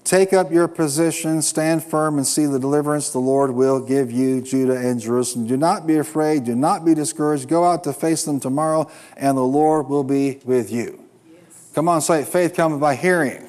Take 0.02 0.32
up 0.32 0.50
your 0.50 0.66
position, 0.66 1.42
stand 1.42 1.84
firm, 1.84 2.16
and 2.16 2.26
see 2.26 2.44
the 2.44 2.58
deliverance 2.58 3.10
the 3.10 3.20
Lord 3.20 3.52
will 3.52 3.78
give 3.78 4.10
you, 4.10 4.42
Judah 4.42 4.78
and 4.78 5.00
Jerusalem. 5.00 5.46
Do 5.46 5.56
not 5.56 5.86
be 5.86 5.98
afraid, 5.98 6.42
do 6.42 6.56
not 6.56 6.84
be 6.84 6.92
discouraged. 6.92 7.48
Go 7.48 7.62
out 7.62 7.84
to 7.84 7.92
face 7.92 8.24
them 8.24 8.40
tomorrow, 8.40 8.90
and 9.16 9.38
the 9.38 9.42
Lord 9.42 9.88
will 9.88 10.02
be 10.02 10.40
with 10.44 10.72
you. 10.72 11.04
Yes. 11.30 11.70
Come 11.72 11.88
on, 11.88 12.00
say 12.00 12.22
it. 12.22 12.26
Faith 12.26 12.52
comes 12.56 12.80
by 12.80 12.96
hearing. 12.96 13.46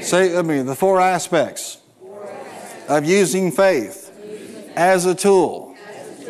Say 0.00 0.30
it 0.30 0.36
with 0.36 0.46
me 0.46 0.62
the 0.62 0.76
four 0.76 1.00
aspects, 1.00 1.78
four 2.00 2.22
aspects. 2.22 2.88
of 2.88 3.04
using 3.04 3.50
faith 3.50 4.05
as 4.76 5.06
a 5.06 5.14
tool. 5.14 5.74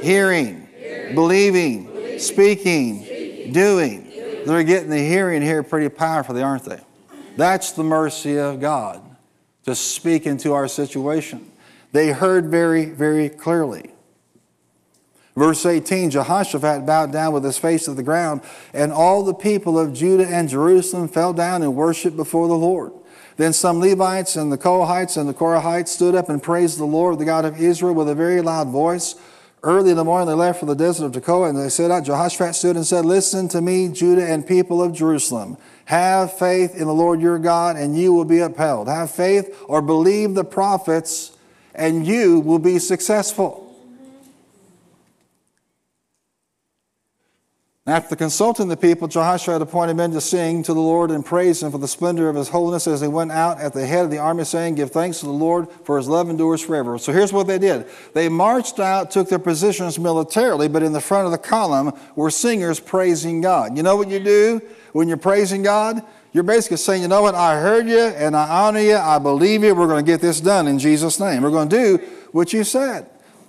Hearing, 0.01 0.69
believing, 1.15 2.19
speaking, 2.19 3.53
doing. 3.53 4.13
They're 4.47 4.63
getting 4.63 4.91
the 4.91 4.99
hearing 4.99 5.43
here 5.43 5.63
pretty 5.63 5.89
powerfully, 5.89 6.43
aren't 6.43 6.65
they? 6.65 6.81
That's 7.37 7.73
the 7.73 7.85
mercy 7.85 8.39
of 8.39 8.61
God 8.61 9.03
to 9.65 9.75
speak 9.75 10.27
into 10.27 10.53
our 10.53 10.69
situation. 10.69 11.51
They 11.93 12.13
heard 12.13 12.47
very, 12.47 12.87
very 12.87 13.29
clearly. 13.29 13.91
Verse 15.37 15.67
18 15.67 16.11
Jehoshaphat 16.11 16.87
bowed 16.87 17.13
down 17.13 17.33
with 17.35 17.45
his 17.45 17.59
face 17.59 17.85
to 17.85 17.95
the 17.95 18.03
ground, 18.03 18.41
and 18.73 18.93
all 18.93 19.23
the 19.23 19.35
people 19.35 19.79
of 19.79 19.93
Judah 19.93 20.27
and 20.27 20.49
Jerusalem 20.49 21.09
fell 21.09 21.33
down 21.33 21.63
and 21.63 21.75
worshiped 21.75 22.17
before 22.17 22.49
the 22.49 22.55
Lord. 22.55 22.93
Then 23.37 23.53
some 23.53 23.81
Levites 23.81 24.37
and 24.37 24.51
the 24.51 24.59
Kohathites 24.59 25.17
and 25.17 25.29
the 25.29 25.35
Korahites 25.35 25.89
stood 25.89 26.15
up 26.15 26.29
and 26.29 26.43
praised 26.43 26.79
the 26.79 26.87
Lord, 26.87 27.19
the 27.19 27.25
God 27.25 27.45
of 27.45 27.61
Israel, 27.61 27.95
with 27.95 28.09
a 28.09 28.15
very 28.15 28.41
loud 28.41 28.69
voice. 28.69 29.15
Early 29.63 29.91
in 29.91 29.97
the 29.97 30.05
morning, 30.05 30.29
they 30.29 30.35
left 30.35 30.61
for 30.61 30.67
the 30.67 30.75
desert 30.75 31.07
of 31.07 31.13
Tekoa, 31.13 31.49
and 31.49 31.59
they 31.59 31.69
said 31.69 31.91
out. 31.91 32.05
Jehoshaphat 32.05 32.55
stood 32.55 32.77
and 32.77 32.87
said, 32.87 33.05
Listen 33.05 33.49
to 33.49 33.61
me, 33.61 33.89
Judah 33.89 34.25
and 34.25 34.47
people 34.47 34.83
of 34.83 34.93
Jerusalem. 34.93 35.57
Have 35.87 36.39
faith 36.39 36.75
in 36.77 36.87
the 36.87 36.95
Lord 36.95 37.21
your 37.21 37.39
God, 37.39 37.77
and 37.77 37.99
you 37.99 38.13
will 38.13 38.25
be 38.25 38.39
upheld. 38.39 38.89
Have 38.89 39.11
faith 39.11 39.59
or 39.67 39.83
believe 39.83 40.35
the 40.35 40.45
prophets, 40.45 41.37
and 41.75 42.07
you 42.07 42.41
will 42.41 42.59
be 42.59 42.79
successful. 42.79 43.66
After 47.89 48.17
consulting 48.17 48.67
the 48.67 48.77
people, 48.77 49.07
Jehoshaphat 49.07 49.63
appointed 49.63 49.95
men 49.95 50.11
to 50.11 50.21
sing 50.21 50.65
to 50.65 50.75
the 50.75 50.81
Lord 50.81 51.13
and 51.13 51.25
praise 51.25 51.63
him 51.63 51.71
for 51.71 51.79
the 51.79 51.87
splendor 51.87 52.29
of 52.29 52.35
his 52.35 52.49
holiness 52.49 52.89
as 52.89 53.01
they 53.01 53.07
went 53.07 53.31
out 53.31 53.61
at 53.61 53.75
the 53.75 53.87
head 53.87 54.05
of 54.05 54.11
the 54.11 54.19
army, 54.19 54.43
saying, 54.43 54.75
Give 54.75 54.91
thanks 54.91 55.21
to 55.21 55.27
the 55.27 55.33
Lord, 55.33 55.69
for 55.85 55.97
his 55.97 56.09
love 56.09 56.29
endures 56.29 56.61
forever. 56.61 56.99
So 56.99 57.13
here's 57.13 57.33
what 57.33 57.47
they 57.47 57.61
did 57.61 57.87
they 58.13 58.29
marched 58.29 58.81
out, 58.81 59.13
took 59.13 59.29
their 59.29 59.39
positions 59.39 60.01
militarily, 60.01 60.67
but 60.67 60.83
in 60.83 60.93
the 60.93 61.01
front 61.01 61.27
of 61.27 61.31
the 61.31 61.39
column 61.39 61.93
were 62.17 62.29
singers 62.29 62.81
praising 62.81 63.41
God. 63.41 63.77
You 63.77 63.85
know 63.85 63.95
what 63.95 64.09
you 64.09 64.19
do 64.19 64.61
when 64.93 65.07
you're 65.07 65.17
praising 65.17 65.63
God? 65.63 66.03
You're 66.33 66.43
basically 66.43 66.79
saying, 66.79 67.03
You 67.03 67.09
know 67.09 67.23
what? 67.23 67.37
I 67.37 67.61
heard 67.61 67.87
you 67.87 68.01
and 68.01 68.37
I 68.37 68.67
honor 68.67 68.81
you. 68.81 68.97
I 68.97 69.21
believe 69.21 69.63
you. 69.63 69.77
We're 69.77 69.87
going 69.87 70.05
to 70.05 70.11
get 70.11 70.21
this 70.21 70.41
done 70.41 70.67
in 70.67 70.81
Jesus' 70.81 71.21
name. 71.21 71.41
We're 71.41 71.51
going 71.51 71.69
to 71.69 71.77
do 71.77 72.05
what 72.33 72.53
you 72.53 72.65
said. 72.65 73.09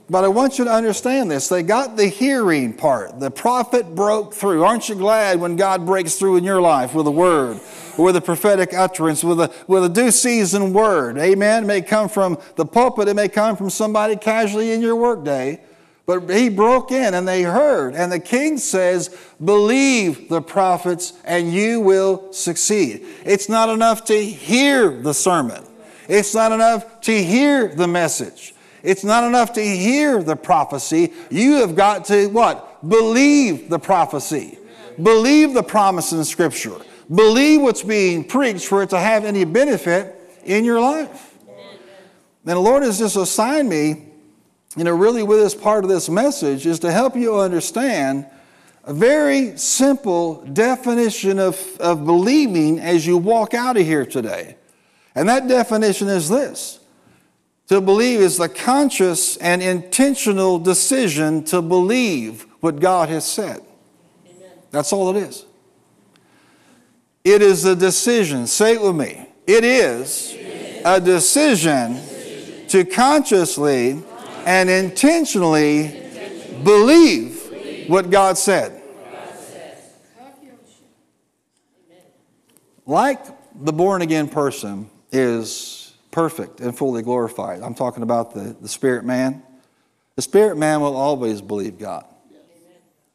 But 0.10 0.24
I 0.24 0.30
want 0.30 0.58
you 0.58 0.64
to 0.66 0.72
understand 0.72 1.30
this. 1.30 1.50
They 1.50 1.64
got 1.64 1.98
the 1.98 2.08
hearing 2.08 2.74
part. 2.74 3.20
The 3.20 3.30
prophet 3.30 3.94
broke 3.94 4.34
through. 4.34 4.64
Aren't 4.64 4.88
you 4.88 4.96
glad 4.96 5.42
when 5.42 5.58
God 5.58 5.86
breaks 5.86 6.16
through 6.16 6.38
in 6.38 6.46
your 6.46 6.62
life 6.62 6.94
with 6.94 7.08
a 7.08 7.12
word, 7.12 7.60
with 7.98 8.16
a 8.16 8.22
prophetic 8.22 8.74
utterance, 8.74 9.22
with 9.22 9.42
a, 9.42 9.52
with 9.68 9.84
a 9.84 9.90
due 9.90 10.12
season 10.12 10.72
word? 10.72 11.18
Amen. 11.18 11.64
It 11.64 11.68
may 11.68 11.82
come 11.82 12.08
from 12.08 12.38
the 12.56 12.66
pulpit, 12.66 13.10
it 13.10 13.16
may 13.16 13.28
come 13.28 13.58
from 13.58 13.70
somebody 13.70 14.16
casually 14.16 14.72
in 14.72 14.82
your 14.82 14.96
workday. 14.96 15.60
But 16.06 16.30
he 16.30 16.48
broke 16.48 16.94
in 16.94 17.14
and 17.14 17.28
they 17.28 17.44
heard. 17.44 17.94
And 17.94 18.10
the 18.10 18.20
king 18.22 18.58
says, 18.60 19.14
Believe 19.44 20.30
the 20.30 20.42
prophets 20.42 21.12
and 21.26 21.52
you 21.52 21.82
will 21.82 22.32
succeed. 22.32 23.06
It's 23.26 23.50
not 23.50 23.68
enough 23.68 24.06
to 24.06 24.24
hear 24.24 24.90
the 24.90 25.14
sermon, 25.14 25.66
it's 26.08 26.34
not 26.34 26.54
enough 26.54 27.02
to 27.02 27.24
hear 27.24 27.68
the 27.68 27.90
message. 27.90 28.54
It's 28.88 29.04
not 29.04 29.26
enough 29.26 29.52
to 29.54 29.62
hear 29.62 30.24
the 30.24 30.38
prophecy. 30.38 31.12
You 31.30 31.56
have 31.56 31.76
got 31.76 32.06
to 32.06 32.28
what? 32.28 32.88
Believe 32.88 33.70
the 33.70 33.80
prophecy. 33.80 34.58
Believe 35.04 35.54
the 35.54 35.62
promise 35.62 36.14
in 36.14 36.24
Scripture. 36.24 36.78
Believe 37.14 37.62
what's 37.62 37.84
being 37.84 38.24
preached 38.24 38.66
for 38.66 38.82
it 38.82 38.92
to 38.92 39.00
have 39.00 39.26
any 39.26 39.44
benefit 39.44 40.16
in 40.46 40.64
your 40.64 40.80
life. 40.80 41.38
And 41.50 42.56
the 42.56 42.60
Lord 42.62 42.84
has 42.84 42.98
just 42.98 43.18
assigned 43.18 43.68
me, 43.68 44.06
you 44.78 44.86
know, 44.86 44.96
really 44.96 45.22
with 45.22 45.40
this 45.40 45.54
part 45.54 45.84
of 45.84 45.90
this 45.90 46.08
message 46.08 46.66
is 46.66 46.80
to 46.80 46.90
help 46.90 47.18
you 47.18 47.38
understand 47.38 48.26
a 48.86 48.94
very 48.94 49.58
simple 49.58 50.46
definition 50.54 51.40
of, 51.40 51.62
of 51.82 52.06
believing 52.06 52.80
as 52.80 53.06
you 53.06 53.18
walk 53.18 53.54
out 53.54 53.76
of 53.76 53.86
here 53.86 54.06
today. 54.06 54.56
And 55.14 55.28
that 55.28 55.50
definition 55.50 56.08
is 56.08 56.30
this 56.30 56.77
to 57.68 57.82
believe 57.82 58.20
is 58.20 58.38
the 58.38 58.50
conscious 58.50 59.38
and 59.38 59.62
intentional 59.62 60.58
decision 60.58 61.44
to 61.46 61.62
believe 61.62 62.46
what 62.62 62.80
God 62.80 63.10
has 63.10 63.26
said. 63.26 63.62
Amen. 64.28 64.52
That's 64.72 64.94
all 64.94 65.16
it 65.16 65.22
is. 65.22 65.46
It 67.24 67.42
is 67.42 67.66
a 67.66 67.76
decision. 67.76 68.48
Say 68.48 68.76
it 68.76 68.82
with 68.82 68.96
me. 68.96 69.28
It 69.46 69.64
is, 69.64 70.36
a 70.86 71.00
decision, 71.00 72.00
to 72.70 72.86
consciously 72.86 74.02
and 74.46 74.70
intentionally 74.70 75.88
believe, 76.64 77.50
believe 77.50 77.90
what 77.90 78.10
God 78.10 78.38
said. 78.38 78.82
Like 82.86 83.20
the 83.54 83.74
born 83.74 84.02
again 84.02 84.30
person 84.30 84.90
is 85.12 85.77
perfect 86.18 86.62
and 86.62 86.76
fully 86.76 87.04
glorified. 87.04 87.62
I'm 87.62 87.76
talking 87.76 88.02
about 88.02 88.34
the, 88.34 88.56
the 88.60 88.68
spirit 88.68 89.06
man. 89.06 89.44
The 90.16 90.24
spirit 90.24 90.58
man 90.58 90.82
will 90.82 90.96
always 90.96 91.42
believe 91.42 91.78
God. 91.78 92.06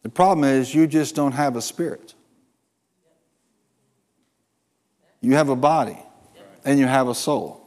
The 0.05 0.09
problem 0.09 0.45
is 0.45 0.73
you 0.73 0.87
just 0.87 1.17
don't 1.17 1.33
have 1.33 1.57
a 1.57 1.62
spirit. 1.62 2.15
You 5.21 5.35
have 5.35 5.49
a 5.49 5.57
body 5.57 5.99
and 6.65 6.79
you 6.79 6.87
have 6.87 7.09
a 7.09 7.15
soul. 7.15 7.67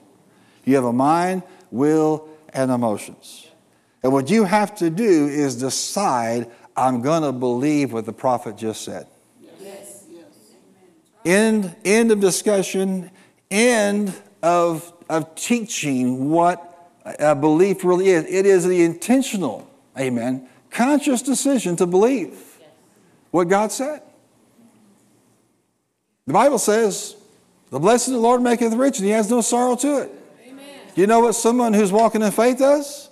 You 0.64 0.76
have 0.76 0.86
a 0.86 0.94
mind, 0.94 1.44
will, 1.70 2.30
and 2.54 2.72
emotions. 2.72 3.46
And 4.04 4.14
what 4.14 4.30
you 4.30 4.46
have 4.46 4.74
to 4.76 4.90
do 4.90 5.28
is 5.28 5.58
decide 5.58 6.50
I'm 6.78 7.02
going 7.02 7.24
to 7.24 7.34
believe 7.34 7.92
what 7.92 8.06
the 8.06 8.14
prophet 8.14 8.56
just 8.56 8.86
said. 8.86 9.06
Yes. 9.60 10.06
End, 11.26 11.76
end 11.84 12.14
of 12.14 12.22
discussion, 12.22 13.12
end 13.52 14.14
of 14.42 14.94
of 15.10 15.36
teaching 15.36 16.30
what 16.30 16.92
a 17.20 17.36
belief 17.36 17.84
really 17.84 18.10
is. 18.10 18.26
It 18.26 18.46
is 18.46 18.66
the 18.66 18.84
intentional, 18.84 19.70
amen, 19.98 20.48
conscious 20.70 21.22
decision 21.22 21.76
to 21.78 21.86
believe 21.86 22.58
what 23.32 23.48
God 23.48 23.72
said. 23.72 24.02
The 26.26 26.34
Bible 26.34 26.58
says, 26.58 27.16
The 27.70 27.80
blessing 27.80 28.16
of 28.16 28.22
the 28.22 28.24
Lord 28.24 28.42
maketh 28.42 28.74
rich, 28.74 28.98
and 28.98 29.06
he 29.06 29.12
has 29.12 29.30
no 29.30 29.42
sorrow 29.42 29.76
to 29.76 30.00
it. 30.00 30.12
Amen. 30.48 30.66
You 30.96 31.06
know 31.06 31.20
what 31.20 31.34
someone 31.34 31.74
who's 31.74 31.92
walking 31.92 32.22
in 32.22 32.32
faith 32.32 32.58
does? 32.58 33.10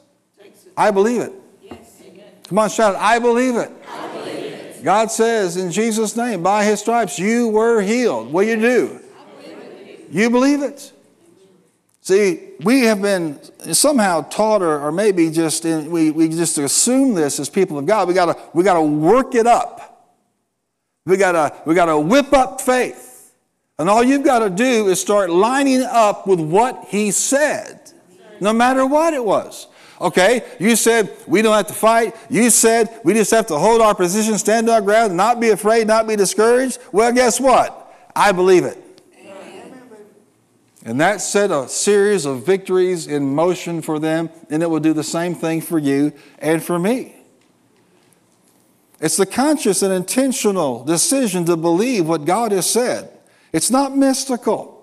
I 0.75 0.89
believe 0.89 1.21
it. 1.21 1.33
Yes. 1.61 2.01
Come 2.47 2.57
on, 2.57 2.69
shout 2.69 2.95
it. 2.95 3.01
I 3.01 3.19
believe 3.19 3.55
it. 3.55 3.71
I 3.87 4.07
believe 4.13 4.35
it. 4.37 4.83
God 4.83 5.11
says 5.11 5.57
in 5.57 5.71
Jesus' 5.71 6.15
name, 6.15 6.41
by 6.41 6.63
his 6.63 6.79
stripes 6.79 7.19
you 7.19 7.49
were 7.49 7.81
healed. 7.81 8.31
What 8.31 8.43
do 8.43 8.49
you 8.49 8.55
do? 8.55 8.99
Believe 9.43 10.07
you 10.09 10.29
believe 10.29 10.63
it. 10.63 10.92
See, 12.03 12.49
we 12.59 12.81
have 12.81 13.01
been 13.01 13.39
somehow 13.73 14.23
taught, 14.23 14.61
or, 14.61 14.77
or 14.81 14.91
maybe 14.91 15.31
just 15.31 15.63
in, 15.63 15.89
we, 15.89 16.11
we 16.11 16.27
just 16.27 16.57
assume 16.57 17.13
this 17.13 17.39
as 17.39 17.49
people 17.49 17.79
of 17.79 17.85
God. 17.85 18.09
We 18.09 18.13
gotta, 18.13 18.37
we 18.53 18.61
gotta 18.65 18.81
work 18.81 19.35
it 19.35 19.47
up. 19.47 20.11
We 21.05 21.15
gotta, 21.15 21.55
we 21.65 21.73
gotta 21.73 21.97
whip 21.97 22.33
up 22.33 22.59
faith. 22.59 23.33
And 23.79 23.89
all 23.89 24.03
you've 24.03 24.25
got 24.25 24.39
to 24.39 24.49
do 24.49 24.89
is 24.89 24.99
start 24.99 25.29
lining 25.29 25.81
up 25.81 26.27
with 26.27 26.41
what 26.41 26.87
He 26.89 27.11
said, 27.11 27.91
no 28.41 28.51
matter 28.51 28.85
what 28.85 29.13
it 29.13 29.23
was. 29.23 29.67
Okay, 30.01 30.43
you 30.59 30.75
said 30.75 31.09
we 31.25 31.41
don't 31.41 31.55
have 31.55 31.67
to 31.67 31.73
fight. 31.73 32.17
You 32.29 32.49
said 32.49 32.99
we 33.05 33.13
just 33.13 33.31
have 33.31 33.47
to 33.47 33.57
hold 33.57 33.81
our 33.81 33.95
position, 33.95 34.37
stand 34.37 34.69
our 34.69 34.81
ground, 34.81 35.15
not 35.15 35.39
be 35.39 35.51
afraid, 35.51 35.87
not 35.87 36.05
be 36.05 36.17
discouraged. 36.17 36.79
Well, 36.91 37.13
guess 37.13 37.39
what? 37.39 37.95
I 38.13 38.33
believe 38.33 38.65
it. 38.65 38.82
And 40.85 40.99
that 40.99 41.21
set 41.21 41.49
a 41.49 41.67
series 41.69 42.25
of 42.25 42.45
victories 42.45 43.07
in 43.07 43.33
motion 43.33 43.81
for 43.81 43.99
them, 43.99 44.29
and 44.49 44.61
it 44.61 44.69
will 44.69 44.81
do 44.81 44.93
the 44.93 45.03
same 45.03 45.33
thing 45.33 45.61
for 45.61 45.79
you 45.79 46.11
and 46.39 46.61
for 46.61 46.77
me. 46.77 47.15
It's 48.99 49.17
the 49.17 49.25
conscious 49.25 49.81
and 49.81 49.93
intentional 49.93 50.83
decision 50.83 51.45
to 51.45 51.57
believe 51.57 52.07
what 52.07 52.25
God 52.25 52.51
has 52.51 52.69
said. 52.69 53.09
It's 53.53 53.69
not 53.69 53.95
mystical. 53.95 54.73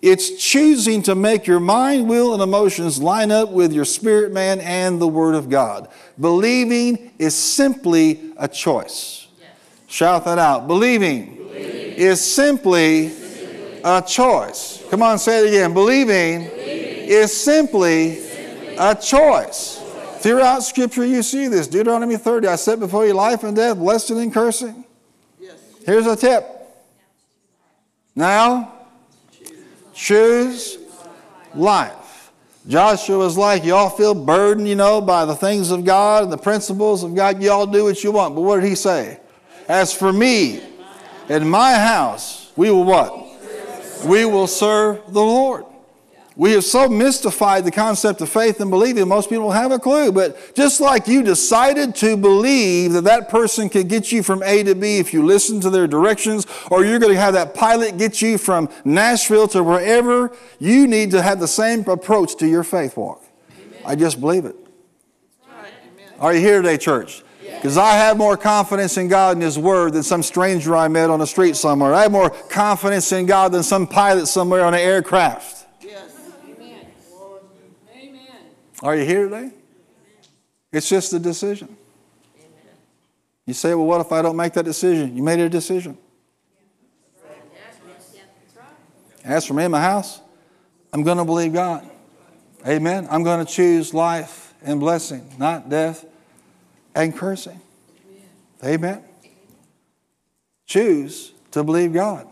It's 0.00 0.42
choosing 0.42 1.02
to 1.04 1.14
make 1.14 1.46
your 1.46 1.60
mind, 1.60 2.08
will, 2.08 2.32
and 2.32 2.42
emotions 2.42 3.00
line 3.00 3.30
up 3.30 3.50
with 3.50 3.72
your 3.72 3.84
spirit 3.84 4.32
man 4.32 4.60
and 4.60 5.00
the 5.00 5.08
Word 5.08 5.34
of 5.34 5.50
God. 5.50 5.88
Believing 6.20 7.12
is 7.18 7.34
simply 7.34 8.32
a 8.36 8.48
choice. 8.48 9.26
Yes. 9.40 9.50
Shout 9.86 10.24
that 10.26 10.38
out. 10.38 10.66
Believing, 10.66 11.36
Believing. 11.36 11.92
is 11.94 12.20
simply, 12.20 13.08
simply 13.08 13.27
a 13.88 14.02
choice. 14.02 14.84
Come 14.90 15.02
on, 15.02 15.18
say 15.18 15.44
it 15.44 15.48
again. 15.48 15.72
Believing, 15.72 16.44
Believing 16.44 17.08
is 17.08 17.34
simply, 17.34 18.16
simply 18.16 18.76
a 18.76 18.94
choice. 18.94 19.82
Throughout 20.18 20.62
Scripture, 20.62 21.06
you 21.06 21.22
see 21.22 21.48
this. 21.48 21.66
Deuteronomy 21.66 22.16
30 22.16 22.48
I 22.48 22.56
set 22.56 22.80
before 22.80 23.06
you 23.06 23.14
life 23.14 23.44
and 23.44 23.56
death, 23.56 23.78
blessing 23.78 24.18
and 24.18 24.32
cursing. 24.32 24.84
Yes. 25.40 25.54
Here's 25.86 26.06
a 26.06 26.16
tip. 26.16 26.44
Now, 28.14 28.74
choose 29.94 30.78
life. 31.54 32.30
Joshua 32.66 33.16
was 33.16 33.38
like, 33.38 33.64
Y'all 33.64 33.88
feel 33.88 34.14
burdened, 34.14 34.68
you 34.68 34.74
know, 34.74 35.00
by 35.00 35.24
the 35.24 35.34
things 35.34 35.70
of 35.70 35.86
God 35.86 36.24
and 36.24 36.32
the 36.32 36.36
principles 36.36 37.04
of 37.04 37.14
God. 37.14 37.40
Y'all 37.40 37.64
do 37.64 37.84
what 37.84 38.04
you 38.04 38.12
want. 38.12 38.34
But 38.34 38.42
what 38.42 38.60
did 38.60 38.68
he 38.68 38.74
say? 38.74 39.18
As 39.66 39.94
for 39.94 40.12
me, 40.12 40.60
in 41.30 41.48
my 41.48 41.74
house, 41.74 42.52
we 42.56 42.70
will 42.70 42.84
what? 42.84 43.27
We 44.04 44.24
will 44.24 44.46
serve 44.46 45.12
the 45.12 45.20
Lord. 45.20 45.64
We 46.38 46.52
have 46.52 46.62
so 46.62 46.88
mystified 46.88 47.64
the 47.64 47.72
concept 47.72 48.20
of 48.20 48.28
faith 48.28 48.60
and 48.60 48.70
believing, 48.70 49.08
most 49.08 49.28
people 49.28 49.50
have 49.50 49.72
a 49.72 49.78
clue. 49.80 50.12
But 50.12 50.54
just 50.54 50.80
like 50.80 51.08
you 51.08 51.24
decided 51.24 51.96
to 51.96 52.16
believe 52.16 52.92
that 52.92 53.02
that 53.04 53.28
person 53.28 53.68
could 53.68 53.88
get 53.88 54.12
you 54.12 54.22
from 54.22 54.44
A 54.44 54.62
to 54.62 54.76
B 54.76 54.98
if 54.98 55.12
you 55.12 55.26
listen 55.26 55.60
to 55.62 55.70
their 55.70 55.88
directions, 55.88 56.46
or 56.70 56.84
you're 56.84 57.00
going 57.00 57.12
to 57.12 57.18
have 57.18 57.34
that 57.34 57.54
pilot 57.54 57.98
get 57.98 58.22
you 58.22 58.38
from 58.38 58.68
Nashville 58.84 59.48
to 59.48 59.64
wherever, 59.64 60.30
you 60.60 60.86
need 60.86 61.10
to 61.10 61.22
have 61.22 61.40
the 61.40 61.48
same 61.48 61.80
approach 61.88 62.36
to 62.36 62.46
your 62.46 62.62
faith 62.62 62.96
walk. 62.96 63.24
Amen. 63.50 63.82
I 63.84 63.96
just 63.96 64.20
believe 64.20 64.44
it. 64.44 64.54
Are 66.20 66.32
you 66.32 66.40
here 66.40 66.62
today, 66.62 66.78
church? 66.78 67.24
Because 67.58 67.76
I 67.76 67.94
have 67.94 68.16
more 68.16 68.36
confidence 68.36 68.96
in 68.98 69.08
God 69.08 69.36
and 69.36 69.42
His 69.42 69.58
Word 69.58 69.94
than 69.94 70.04
some 70.04 70.22
stranger 70.22 70.76
I 70.76 70.86
met 70.86 71.10
on 71.10 71.18
the 71.18 71.26
street 71.26 71.56
somewhere. 71.56 71.92
I 71.92 72.02
have 72.02 72.12
more 72.12 72.30
confidence 72.30 73.10
in 73.10 73.26
God 73.26 73.50
than 73.50 73.64
some 73.64 73.88
pilot 73.88 74.28
somewhere 74.28 74.64
on 74.64 74.74
an 74.74 74.80
aircraft. 74.80 75.66
Yes. 75.80 76.16
Amen. 76.48 76.86
Amen. 77.96 78.20
Are 78.80 78.94
you 78.94 79.04
here 79.04 79.24
today? 79.24 79.50
It's 80.70 80.88
just 80.88 81.12
a 81.14 81.18
decision. 81.18 81.76
You 83.44 83.54
say, 83.54 83.74
well, 83.74 83.86
what 83.86 84.00
if 84.00 84.12
I 84.12 84.22
don't 84.22 84.36
make 84.36 84.52
that 84.52 84.64
decision? 84.64 85.16
You 85.16 85.24
made 85.24 85.40
a 85.40 85.48
decision. 85.48 85.98
As 89.24 89.44
for 89.44 89.54
me 89.54 89.64
and 89.64 89.72
my 89.72 89.80
house, 89.80 90.20
I'm 90.92 91.02
going 91.02 91.18
to 91.18 91.24
believe 91.24 91.54
God. 91.54 91.90
Amen. 92.66 93.08
I'm 93.10 93.24
going 93.24 93.44
to 93.44 93.52
choose 93.52 93.92
life 93.92 94.54
and 94.62 94.78
blessing, 94.78 95.34
not 95.38 95.68
death 95.68 96.04
and 96.98 97.16
cursing. 97.16 97.60
Amen. 98.62 99.04
Choose 100.66 101.32
to 101.52 101.62
believe 101.62 101.92
God. 101.92 102.26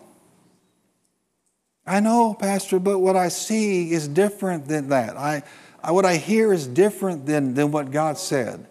I 1.86 2.00
know, 2.00 2.34
Pastor, 2.34 2.80
but 2.80 2.98
what 2.98 3.14
I 3.14 3.28
see 3.28 3.92
is 3.92 4.08
different 4.08 4.66
than 4.66 4.88
that. 4.88 5.16
I, 5.16 5.44
I, 5.82 5.92
what 5.92 6.04
I 6.04 6.16
hear 6.16 6.52
is 6.52 6.66
different 6.66 7.26
than, 7.26 7.54
than 7.54 7.70
what 7.70 7.92
God 7.92 8.18
said. 8.18 8.66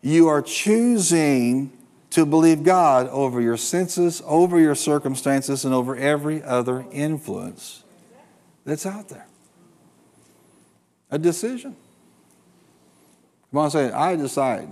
You 0.00 0.28
are 0.28 0.40
choosing 0.40 1.70
to 2.10 2.24
believe 2.24 2.62
God 2.62 3.08
over 3.08 3.40
your 3.42 3.58
senses, 3.58 4.22
over 4.24 4.58
your 4.58 4.74
circumstances, 4.74 5.66
and 5.66 5.74
over 5.74 5.94
every 5.94 6.42
other 6.42 6.86
influence 6.90 7.84
that's 8.64 8.86
out 8.86 9.10
there. 9.10 9.26
A 11.10 11.18
decision. 11.18 11.76
Come 13.50 13.60
on, 13.60 13.70
say. 13.70 13.90
I 13.90 14.16
decide, 14.16 14.70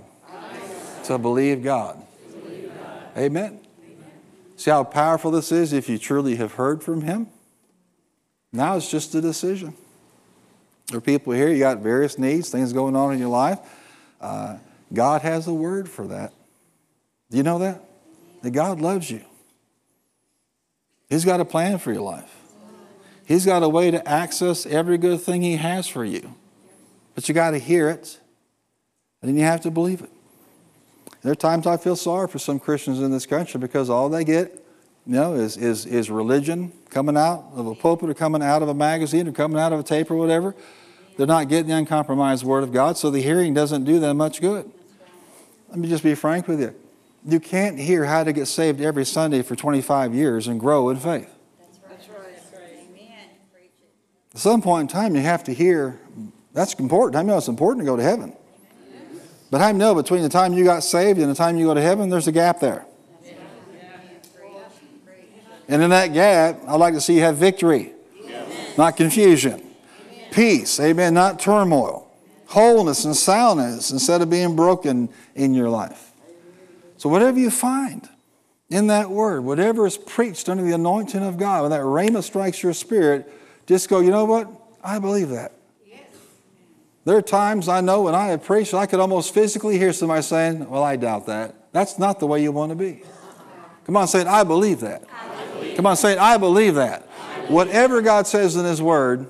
to 1.03 1.17
believe 1.17 1.63
God. 1.63 2.03
Believe 2.31 2.71
God. 2.75 3.17
Amen. 3.17 3.59
Amen. 3.85 4.11
See 4.55 4.71
how 4.71 4.83
powerful 4.83 5.31
this 5.31 5.51
is 5.51 5.73
if 5.73 5.89
you 5.89 5.97
truly 5.97 6.35
have 6.35 6.53
heard 6.53 6.83
from 6.83 7.01
Him? 7.01 7.27
Now 8.51 8.77
it's 8.77 8.89
just 8.89 9.15
a 9.15 9.21
decision. 9.21 9.73
There 10.87 10.97
are 10.97 11.01
people 11.01 11.33
here, 11.33 11.49
you 11.49 11.59
got 11.59 11.79
various 11.79 12.17
needs, 12.17 12.49
things 12.49 12.73
going 12.73 12.95
on 12.95 13.13
in 13.13 13.19
your 13.19 13.29
life. 13.29 13.59
Uh, 14.21 14.57
God 14.93 15.21
has 15.21 15.47
a 15.47 15.53
word 15.53 15.89
for 15.89 16.07
that. 16.07 16.33
Do 17.31 17.37
you 17.37 17.43
know 17.43 17.59
that? 17.59 17.83
That 18.43 18.51
God 18.51 18.79
loves 18.79 19.09
you. 19.09 19.21
He's 21.09 21.25
got 21.25 21.39
a 21.39 21.45
plan 21.45 21.79
for 21.79 21.91
your 21.91 22.01
life. 22.01 22.31
He's 23.25 23.45
got 23.45 23.63
a 23.63 23.69
way 23.69 23.89
to 23.91 24.07
access 24.07 24.65
every 24.65 24.97
good 24.97 25.21
thing 25.21 25.41
He 25.41 25.55
has 25.55 25.87
for 25.87 26.03
you. 26.03 26.35
But 27.15 27.27
you 27.27 27.33
got 27.33 27.51
to 27.51 27.59
hear 27.59 27.89
it, 27.89 28.19
and 29.21 29.29
then 29.29 29.37
you 29.37 29.43
have 29.43 29.61
to 29.61 29.71
believe 29.71 30.01
it. 30.01 30.11
There 31.23 31.31
are 31.31 31.35
times 31.35 31.65
I 31.65 31.77
feel 31.77 31.95
sorry 31.95 32.27
for 32.27 32.37
some 32.37 32.59
Christians 32.59 32.99
in 32.99 33.09
this 33.09 33.25
country 33.25 33.57
because 33.57 33.89
all 33.89 34.09
they 34.09 34.25
get, 34.25 34.53
you 35.05 35.13
know, 35.13 35.35
is, 35.35 35.55
is, 35.55 35.85
is 35.85 36.11
religion 36.11 36.73
coming 36.89 37.15
out 37.15 37.45
of 37.55 37.65
a 37.65 37.73
pulpit 37.73 38.09
or 38.09 38.13
coming 38.13 38.43
out 38.43 38.61
of 38.61 38.67
a 38.67 38.73
magazine 38.73 39.29
or 39.29 39.31
coming 39.31 39.57
out 39.57 39.71
of 39.71 39.79
a 39.79 39.83
tape 39.83 40.11
or 40.11 40.15
whatever. 40.15 40.53
They're 41.15 41.25
not 41.25 41.47
getting 41.47 41.67
the 41.67 41.75
uncompromised 41.75 42.43
Word 42.43 42.63
of 42.63 42.73
God, 42.73 42.97
so 42.97 43.09
the 43.09 43.21
hearing 43.21 43.53
doesn't 43.53 43.85
do 43.85 43.99
them 43.99 44.17
much 44.17 44.41
good. 44.41 44.69
Let 45.69 45.79
me 45.79 45.87
just 45.87 46.03
be 46.03 46.13
frank 46.13 46.47
with 46.47 46.59
you. 46.59 46.75
You 47.25 47.39
can't 47.39 47.79
hear 47.79 48.03
how 48.03 48.25
to 48.25 48.33
get 48.33 48.47
saved 48.47 48.81
every 48.81 49.05
Sunday 49.05 49.43
for 49.43 49.55
25 49.55 50.13
years 50.13 50.47
and 50.47 50.59
grow 50.59 50.89
in 50.89 50.97
faith. 50.97 51.29
That's 51.57 51.79
right. 52.09 52.35
That's 52.35 52.51
right. 52.53 52.87
Amen. 52.89 53.29
At 54.33 54.39
some 54.41 54.61
point 54.61 54.91
in 54.91 54.93
time, 54.93 55.15
you 55.15 55.21
have 55.21 55.45
to 55.45 55.53
hear 55.53 56.01
that's 56.51 56.73
important. 56.75 57.15
I 57.15 57.23
know 57.23 57.37
it's 57.37 57.47
important 57.47 57.85
to 57.85 57.85
go 57.85 57.95
to 57.95 58.03
heaven. 58.03 58.35
But 59.53 59.61
I 59.61 59.71
know 59.71 59.93
between 59.93 60.23
the 60.23 60.29
time 60.29 60.53
you 60.53 60.63
got 60.63 60.83
saved 60.83 61.19
and 61.19 61.29
the 61.29 61.35
time 61.35 61.57
you 61.57 61.67
go 61.67 61.75
to 61.75 61.81
heaven, 61.81 62.09
there's 62.09 62.27
a 62.27 62.31
gap 62.31 62.59
there. 62.59 62.87
And 65.67 65.83
in 65.83 65.91
that 65.91 66.07
gap, 66.07 66.59
I'd 66.67 66.77
like 66.77 66.95
to 66.95 66.99
see 67.01 67.13
you 67.13 67.21
have 67.21 67.37
victory, 67.37 67.93
not 68.79 68.97
confusion. 68.97 69.61
Peace, 70.31 70.79
amen, 70.79 71.13
not 71.13 71.39
turmoil. 71.39 72.11
Wholeness 72.47 73.05
and 73.05 73.15
soundness 73.15 73.91
instead 73.91 74.23
of 74.23 74.29
being 74.31 74.55
broken 74.55 75.09
in 75.35 75.53
your 75.53 75.69
life. 75.69 76.13
So, 76.97 77.07
whatever 77.07 77.37
you 77.37 77.51
find 77.51 78.09
in 78.71 78.87
that 78.87 79.11
word, 79.11 79.41
whatever 79.41 79.85
is 79.85 79.99
preached 79.99 80.49
under 80.49 80.63
the 80.63 80.73
anointing 80.73 81.21
of 81.21 81.37
God, 81.37 81.61
when 81.61 81.69
that 81.69 81.81
rhema 81.81 82.23
strikes 82.23 82.63
your 82.63 82.73
spirit, 82.73 83.31
just 83.67 83.87
go, 83.87 83.99
you 83.99 84.09
know 84.09 84.25
what? 84.25 84.49
I 84.83 84.97
believe 84.97 85.29
that. 85.29 85.51
There 87.05 87.17
are 87.17 87.21
times 87.21 87.67
I 87.67 87.81
know 87.81 88.03
when 88.03 88.15
I 88.15 88.27
have 88.27 88.43
preached, 88.43 88.73
I 88.73 88.85
could 88.85 88.99
almost 88.99 89.33
physically 89.33 89.77
hear 89.77 89.91
somebody 89.91 90.21
saying, 90.21 90.69
Well, 90.69 90.83
I 90.83 90.95
doubt 90.95 91.25
that. 91.27 91.55
That's 91.73 91.99
not 91.99 92.19
the 92.19 92.27
way 92.27 92.41
you 92.41 92.51
want 92.51 92.71
to 92.71 92.75
be. 92.75 93.03
Come 93.85 93.97
on, 93.97 94.07
say 94.07 94.21
it, 94.21 94.27
I 94.27 94.43
believe 94.43 94.79
that. 94.79 95.03
I 95.11 95.45
believe. 95.53 95.75
Come 95.75 95.85
on, 95.85 95.97
say 95.97 96.13
it, 96.13 96.19
I 96.19 96.37
believe 96.37 96.75
that. 96.75 97.01
Whatever 97.49 98.01
God 98.01 98.25
says 98.25 98.55
in 98.55 98.63
His 98.63 98.81
Word, 98.81 99.27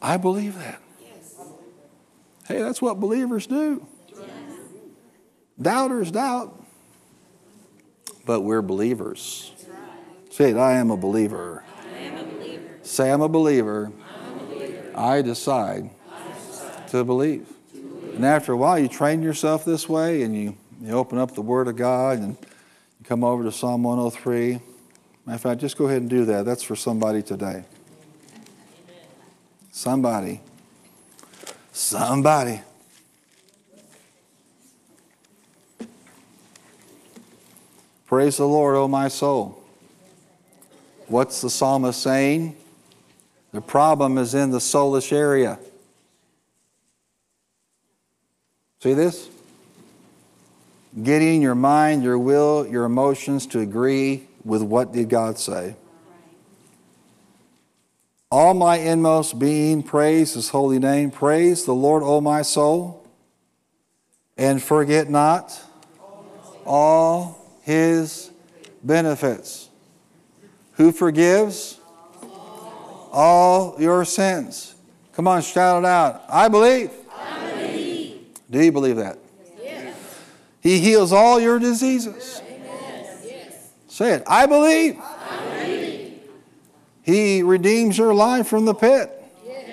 I 0.00 0.16
believe 0.16 0.54
that. 0.54 0.80
Hey, 2.48 2.62
that's 2.62 2.80
what 2.80 3.00
believers 3.00 3.46
do. 3.46 3.86
Doubters 5.60 6.10
doubt, 6.10 6.62
but 8.24 8.42
we're 8.42 8.62
believers. 8.62 9.52
Say 10.30 10.50
it, 10.50 10.56
I 10.56 10.74
am 10.74 10.90
a 10.90 10.96
believer. 10.96 11.64
I 11.94 11.98
am 11.98 12.18
a 12.18 12.24
believer. 12.24 12.68
Say, 12.82 13.10
I'm 13.10 13.22
a 13.22 13.28
believer. 13.28 13.90
I 14.96 15.22
decide 15.22 15.90
I 16.10 16.38
decide 16.38 16.88
to 16.88 17.04
believe. 17.04 17.46
And 18.14 18.24
after 18.24 18.52
a 18.52 18.56
while, 18.56 18.78
you 18.78 18.88
train 18.88 19.22
yourself 19.22 19.64
this 19.64 19.88
way 19.88 20.22
and 20.22 20.34
you, 20.34 20.56
you 20.80 20.92
open 20.92 21.18
up 21.18 21.34
the 21.34 21.42
Word 21.42 21.68
of 21.68 21.76
God 21.76 22.18
and 22.18 22.36
you 22.40 23.04
come 23.04 23.22
over 23.22 23.44
to 23.44 23.52
Psalm 23.52 23.82
103. 23.82 24.52
Matter 24.52 25.34
of 25.34 25.40
fact, 25.40 25.60
just 25.60 25.76
go 25.76 25.86
ahead 25.86 26.00
and 26.00 26.08
do 26.08 26.24
that. 26.24 26.44
That's 26.44 26.62
for 26.62 26.76
somebody 26.76 27.22
today. 27.22 27.64
Somebody. 29.70 30.40
Somebody. 31.72 32.62
Praise 38.06 38.36
the 38.36 38.46
Lord, 38.46 38.76
O 38.76 38.88
my 38.88 39.08
soul. 39.08 39.62
What's 41.08 41.40
the 41.40 41.50
psalmist 41.50 42.00
saying? 42.02 42.56
The 43.56 43.62
problem 43.62 44.18
is 44.18 44.34
in 44.34 44.50
the 44.50 44.58
soulish 44.58 45.14
area. 45.14 45.58
See 48.82 48.92
this? 48.92 49.30
Getting 51.02 51.40
your 51.40 51.54
mind, 51.54 52.02
your 52.02 52.18
will, 52.18 52.66
your 52.66 52.84
emotions 52.84 53.46
to 53.46 53.60
agree 53.60 54.28
with 54.44 54.60
what 54.60 54.92
did 54.92 55.08
God 55.08 55.38
say. 55.38 55.74
All 58.30 58.52
my 58.52 58.76
inmost 58.76 59.38
being, 59.38 59.82
praise 59.82 60.34
his 60.34 60.50
holy 60.50 60.78
name. 60.78 61.10
Praise 61.10 61.64
the 61.64 61.74
Lord, 61.74 62.02
O 62.02 62.20
my 62.20 62.42
soul. 62.42 63.08
And 64.36 64.62
forget 64.62 65.08
not 65.08 65.58
all 66.66 67.38
his 67.62 68.30
benefits. 68.82 69.70
Who 70.72 70.92
forgives 70.92 71.80
all 73.16 73.74
your 73.80 74.04
sins? 74.04 74.74
Come 75.12 75.26
on, 75.26 75.40
shout 75.40 75.82
it 75.82 75.86
out. 75.86 76.22
I 76.28 76.48
believe. 76.48 76.90
I 77.18 77.50
believe. 77.50 78.26
Do 78.50 78.62
you 78.62 78.70
believe 78.70 78.96
that? 78.96 79.18
Yes. 79.62 79.96
He 80.60 80.78
heals 80.78 81.12
all 81.12 81.40
your 81.40 81.58
diseases. 81.58 82.42
Yes. 82.46 83.24
Yes. 83.24 83.70
Say 83.88 84.12
it. 84.12 84.22
I 84.26 84.44
believe. 84.44 84.98
I 85.00 85.56
believe. 85.64 86.20
He 87.02 87.42
redeems 87.42 87.96
your 87.96 88.12
life 88.12 88.46
from 88.48 88.66
the 88.66 88.74
pit 88.74 89.10
Yes. 89.46 89.70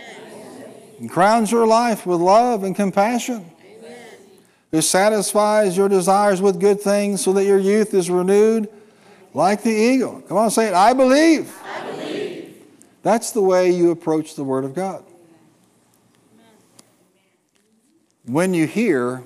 and 0.99 1.09
crowns 1.11 1.51
your 1.51 1.67
life 1.67 2.05
with 2.05 2.21
love 2.21 2.63
and 2.63 2.73
compassion. 2.75 3.45
Amen. 3.65 3.97
Who 4.71 4.81
satisfies 4.81 5.75
your 5.75 5.89
desires 5.89 6.41
with 6.41 6.59
good 6.61 6.79
things 6.79 7.21
so 7.21 7.33
that 7.33 7.43
your 7.43 7.59
youth 7.59 7.93
is 7.93 8.09
renewed 8.09 8.69
like 9.33 9.63
the 9.63 9.71
eagle. 9.71 10.21
Come 10.29 10.37
on, 10.37 10.49
say 10.51 10.67
it. 10.67 10.73
I 10.73 10.93
believe. 10.93 11.53
I 11.65 11.81
believe. 11.81 11.92
That's 13.03 13.31
the 13.31 13.41
way 13.41 13.69
you 13.69 13.91
approach 13.91 14.35
the 14.35 14.43
Word 14.43 14.63
of 14.63 14.73
God. 14.73 15.03
When 18.25 18.53
you 18.53 18.65
hear 18.65 19.23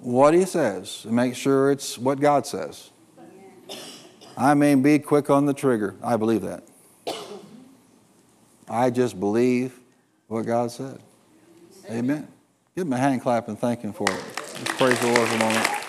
what 0.00 0.34
He 0.34 0.46
says, 0.46 1.04
make 1.04 1.36
sure 1.36 1.70
it's 1.70 1.98
what 1.98 2.18
God 2.18 2.46
says. 2.46 2.90
I 4.36 4.54
mean, 4.54 4.82
be 4.82 4.98
quick 4.98 5.28
on 5.28 5.44
the 5.44 5.52
trigger. 5.52 5.94
I 6.02 6.16
believe 6.16 6.40
that. 6.42 6.64
I 8.66 8.88
just 8.88 9.20
believe 9.20 9.78
what 10.28 10.42
God 10.46 10.70
said. 10.70 11.00
Amen. 11.90 12.26
Give 12.74 12.86
him 12.86 12.92
a 12.92 12.96
hand 12.96 13.20
clap 13.20 13.48
and 13.48 13.58
thank 13.58 13.82
him 13.82 13.92
for 13.92 14.08
it. 14.10 14.24
Let's 14.36 14.72
praise 14.76 14.98
the 15.00 15.08
Lord 15.08 15.28
for 15.28 15.34
a 15.34 15.38
moment. 15.38 15.79